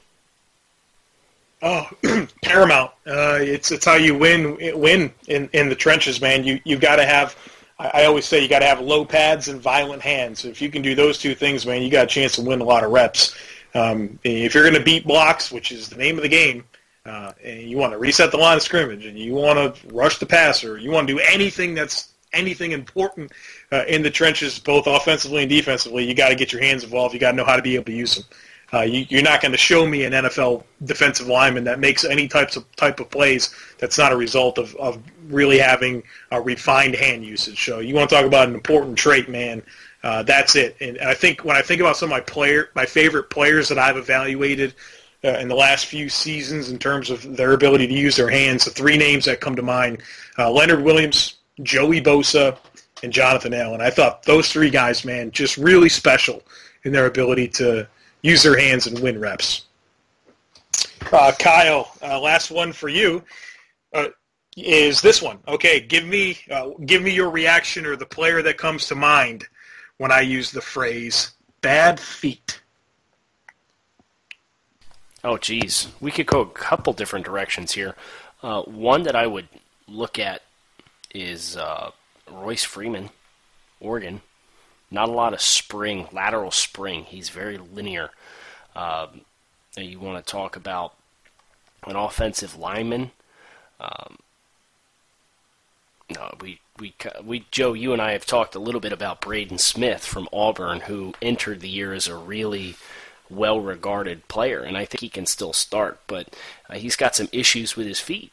[1.61, 1.89] Oh,
[2.43, 2.91] paramount.
[3.05, 6.45] Uh, it's it's how you win win in, in the trenches, man.
[6.45, 7.36] You you got to have.
[7.80, 10.45] I, always say you got to have low pads and violent hands.
[10.45, 12.63] If you can do those two things, man, you got a chance to win a
[12.63, 13.36] lot of reps.
[13.75, 16.63] Um, if you're going to beat blocks, which is the name of the game,
[17.08, 20.18] uh, and you want to reset the line of scrimmage, and you want to rush
[20.20, 23.32] the passer, you want to do anything that's anything important
[23.72, 27.14] uh, in the trenches, both offensively and defensively, you got to get your hands involved.
[27.14, 28.26] You got to know how to be able to use them.
[28.74, 32.28] Uh, you, are not going to show me an NFL defensive lineman that makes any
[32.28, 36.93] types of type of plays that's not a result of, of really having a refined
[36.93, 37.64] hand usage.
[37.64, 39.64] So you want to talk about an important trait, man.
[40.03, 40.76] Uh, that's it.
[40.82, 43.80] And, I think when I think about some of my player, my favorite players that
[43.80, 44.74] I've evaluated
[45.24, 48.65] uh, in the last few seasons in terms of their ability to use their hands,
[48.65, 50.01] the three names that come to mind:
[50.38, 52.57] uh, Leonard Williams, Joey Bosa,
[53.03, 53.82] and Jonathan Allen.
[53.82, 56.43] I thought those three guys, man, just really special
[56.84, 57.88] in their ability to
[58.22, 59.65] use their hands and win reps.
[61.11, 63.24] Uh, Kyle, uh, last one for you
[63.93, 64.07] uh,
[64.55, 65.39] is this one.
[65.47, 69.45] Okay, give me uh, give me your reaction or the player that comes to mind
[69.97, 72.61] when I use the phrase "bad feet."
[75.28, 77.95] Oh, geez, we could go a couple different directions here.
[78.41, 79.49] Uh, one that I would
[79.88, 80.41] look at
[81.13, 81.91] is uh,
[82.32, 83.09] Royce Freeman,
[83.80, 84.21] Oregon
[84.89, 87.03] not a lot of spring, lateral spring.
[87.03, 88.11] He's very linear.
[88.75, 89.21] Um,
[89.75, 90.93] you want to talk about
[91.86, 93.11] an offensive lineman.
[93.80, 94.17] Um,
[96.09, 99.57] no, we, we, we, Joe, you and I have talked a little bit about Braden
[99.57, 102.75] Smith from Auburn, who entered the year as a really
[103.30, 106.36] well regarded player, and I think he can still start, but
[106.69, 108.32] uh, he's got some issues with his feet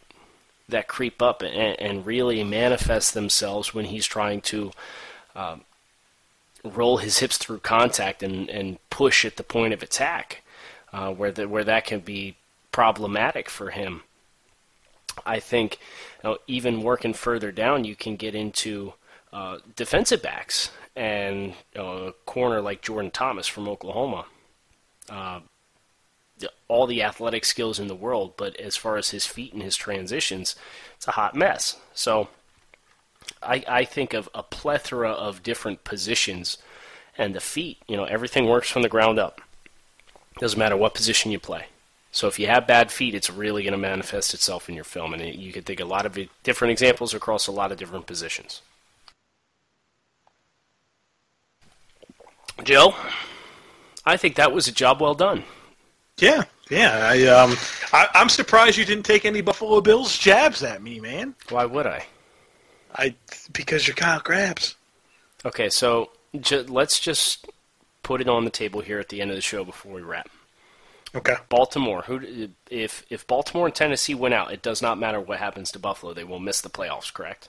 [0.69, 4.71] that creep up and, and really manifest themselves when he's trying to
[5.37, 5.63] um,
[6.65, 10.43] roll his hips through contact and, and push at the point of attack,
[10.93, 12.37] uh, where the, where that can be
[12.73, 14.03] problematic for him.
[15.25, 15.79] I think
[16.23, 18.95] you know, even working further down, you can get into
[19.33, 24.27] uh, defensive backs and you know, a corner like Jordan Thomas from Oklahoma.
[25.09, 25.41] Uh,
[26.67, 29.77] all the athletic skills in the world, but as far as his feet and his
[29.77, 30.57] transitions,
[30.97, 31.77] it's a hot mess.
[31.95, 32.29] So
[33.43, 36.59] I, I think of a plethora of different positions,
[37.17, 39.41] and the feet, you know, everything works from the ground up.
[40.39, 41.67] Doesn't matter what position you play.
[42.11, 45.15] So if you have bad feet, it's really going to manifest itself in your film,
[45.15, 48.63] and you could think a lot of different examples across a lot of different positions.
[52.63, 52.95] Joe,
[54.07, 55.45] I think that was a job well done.
[56.19, 57.09] Yeah, yeah.
[57.11, 57.57] I, um,
[57.93, 61.35] I, I'm surprised you didn't take any Buffalo Bills jabs at me, man.
[61.49, 62.07] Why would I?
[62.95, 63.15] I
[63.53, 64.77] because you're Kyle Crabbs.
[65.45, 67.47] Okay, so ju- let's just
[68.03, 70.29] put it on the table here at the end of the show before we wrap.
[71.15, 71.37] Okay.
[71.49, 72.03] Baltimore.
[72.03, 75.79] Who if if Baltimore and Tennessee win out, it does not matter what happens to
[75.79, 76.13] Buffalo.
[76.13, 77.13] They will miss the playoffs.
[77.13, 77.49] Correct.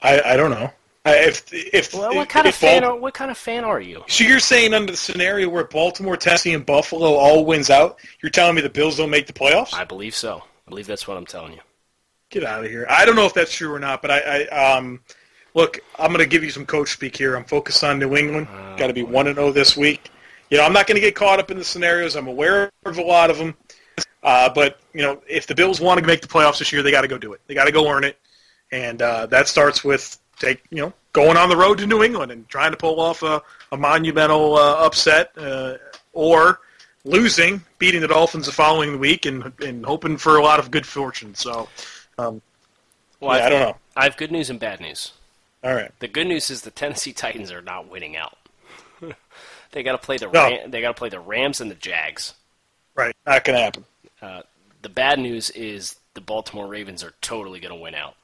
[0.00, 0.72] I I don't know.
[1.04, 4.04] If if well, what kind of fan are, what kind of fan are you?
[4.08, 8.30] So you're saying under the scenario where Baltimore, Tennessee, and Buffalo all wins out, you're
[8.30, 9.74] telling me the Bills don't make the playoffs?
[9.74, 10.42] I believe so.
[10.66, 11.60] I believe that's what I'm telling you.
[12.30, 12.86] Get out of here.
[12.88, 15.00] I don't know if that's true or not, but I, I um,
[15.54, 17.36] look, I'm going to give you some coach speak here.
[17.36, 18.48] I'm focused on New England.
[18.50, 20.10] Oh, Got to be one and zero oh this week.
[20.50, 22.14] You know, I'm not going to get caught up in the scenarios.
[22.14, 23.54] I'm aware of a lot of them,
[24.22, 26.90] uh, but you know, if the Bills want to make the playoffs this year, they
[26.90, 27.40] got to go do it.
[27.46, 28.18] They got to go earn it,
[28.70, 32.32] and uh, that starts with take you know going on the road to New England
[32.32, 35.76] and trying to pull off a, a monumental uh, upset, uh,
[36.12, 36.60] or
[37.04, 40.86] losing, beating the Dolphins the following week, and and hoping for a lot of good
[40.86, 41.34] fortune.
[41.34, 41.68] So,
[42.18, 42.40] um,
[43.20, 43.76] Well, yeah, I don't know.
[43.96, 45.12] I have good news and bad news.
[45.64, 45.92] All right.
[46.00, 48.36] The good news is the Tennessee Titans are not winning out.
[49.72, 50.48] they got to play the No.
[50.48, 52.34] Ram- they got to play the Rams and the Jags.
[52.94, 53.84] Right, not gonna happen.
[54.20, 54.42] Uh,
[54.82, 58.16] the bad news is the Baltimore Ravens are totally going to win out.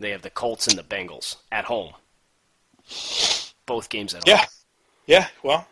[0.00, 1.92] They have the Colts and the Bengals at home.
[3.66, 4.38] Both games at home.
[4.38, 4.46] Yeah,
[5.06, 5.28] yeah.
[5.42, 5.66] Well,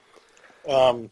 [0.68, 1.10] um,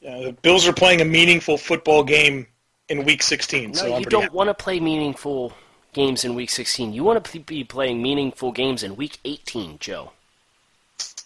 [0.00, 2.46] yeah, the Bills are playing a meaningful football game
[2.88, 3.70] in Week 16.
[3.70, 4.34] No, so you don't happy.
[4.34, 5.52] want to play meaningful
[5.92, 6.92] games in Week 16.
[6.92, 10.12] You want to be playing meaningful games in Week 18, Joe.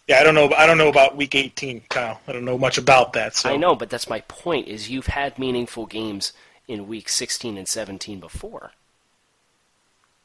[0.06, 0.52] Yeah, I don't know.
[0.54, 2.20] I don't know about Week 18, Kyle.
[2.28, 3.34] I don't know much about that.
[3.36, 4.68] So I know, but that's my point.
[4.68, 6.32] Is you've had meaningful games
[6.68, 8.72] in Week 16 and 17 before.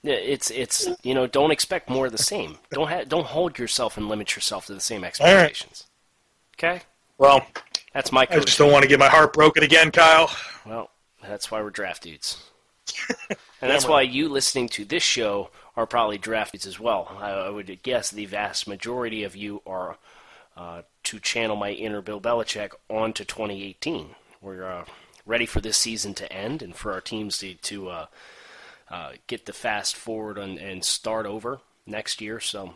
[0.03, 2.57] Yeah, It's it's you know don't expect more of the same.
[2.71, 5.85] Don't ha- don't hold yourself and limit yourself to the same expectations.
[6.57, 6.81] Okay,
[7.17, 7.45] Well,
[7.93, 8.27] that's my.
[8.29, 10.29] I just don't want to get my heart broken again, Kyle.
[10.65, 10.89] Well,
[11.21, 12.49] that's why we're draft dudes.
[13.29, 13.37] and
[13.69, 17.15] that's why you listening to this show are probably draft dudes as well.
[17.19, 19.97] I, I would guess the vast majority of you are
[20.57, 24.09] uh, to channel my inner Bill Belichick onto 2018.
[24.41, 24.85] We're uh,
[25.25, 28.05] ready for this season to end and for our teams to, to uh,
[28.91, 32.39] uh, get the fast forward and, and start over next year.
[32.39, 32.73] So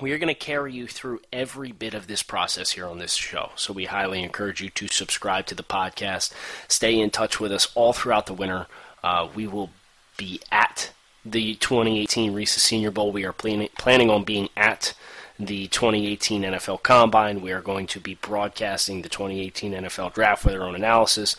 [0.00, 3.14] we are going to carry you through every bit of this process here on this
[3.14, 3.50] show.
[3.56, 6.32] So we highly encourage you to subscribe to the podcast,
[6.68, 8.66] stay in touch with us all throughout the winter.
[9.02, 9.70] Uh, we will
[10.16, 10.92] be at
[11.24, 13.12] the 2018 Reese's Senior Bowl.
[13.12, 14.94] We are planning planning on being at
[15.38, 17.40] the 2018 NFL Combine.
[17.40, 21.36] We are going to be broadcasting the 2018 NFL Draft with our own analysis.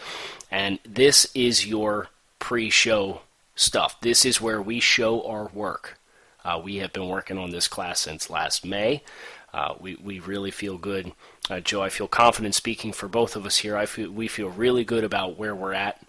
[0.52, 3.22] And this is your pre show
[3.56, 4.00] stuff.
[4.02, 6.00] This is where we show our work.
[6.44, 9.04] Uh, we have been working on this class since last May.
[9.54, 11.14] Uh, we, we really feel good.
[11.50, 13.78] Uh, Joe, I feel confident speaking for both of us here.
[13.78, 16.02] I feel, we feel really good about where we're at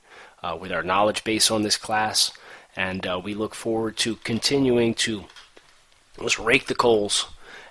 [0.42, 2.32] uh, with our knowledge base on this class.
[2.76, 5.24] And uh, we look forward to continuing to
[6.18, 7.26] let's rake the coals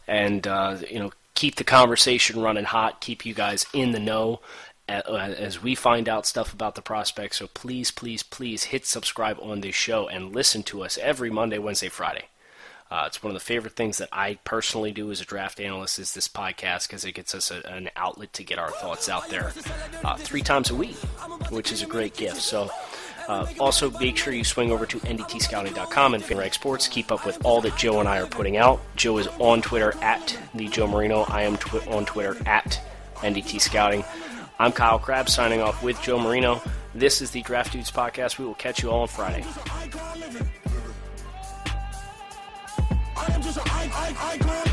[0.08, 4.40] and uh, you know keep the conversation running hot, keep you guys in the know
[4.88, 7.38] as we find out stuff about the prospects.
[7.38, 11.58] So please, please, please hit subscribe on this show and listen to us every Monday,
[11.58, 12.26] Wednesday, Friday.
[12.92, 15.98] Uh, it's one of the favorite things that I personally do as a draft analyst
[15.98, 19.30] is this podcast because it gets us a, an outlet to get our thoughts out
[19.30, 19.52] there
[20.04, 20.98] uh, three times a week,
[21.50, 22.38] which is a great gift.
[22.42, 22.70] So.
[23.26, 26.90] Uh, also, make sure you swing over to ndtscouting.com and FanRag Sports.
[26.90, 28.82] Keep up with all that Joe and I are putting out.
[28.98, 31.22] Joe is on Twitter at the Joe Marino.
[31.30, 32.82] I am twi- on Twitter at
[33.20, 34.04] NDT Scouting.
[34.64, 36.62] I'm Kyle Crabbs signing off with Joe Marino.
[36.96, 38.40] This is the Draft Dudes podcast.
[38.40, 39.44] We will catch you all on Friday.
[44.40, 44.73] You've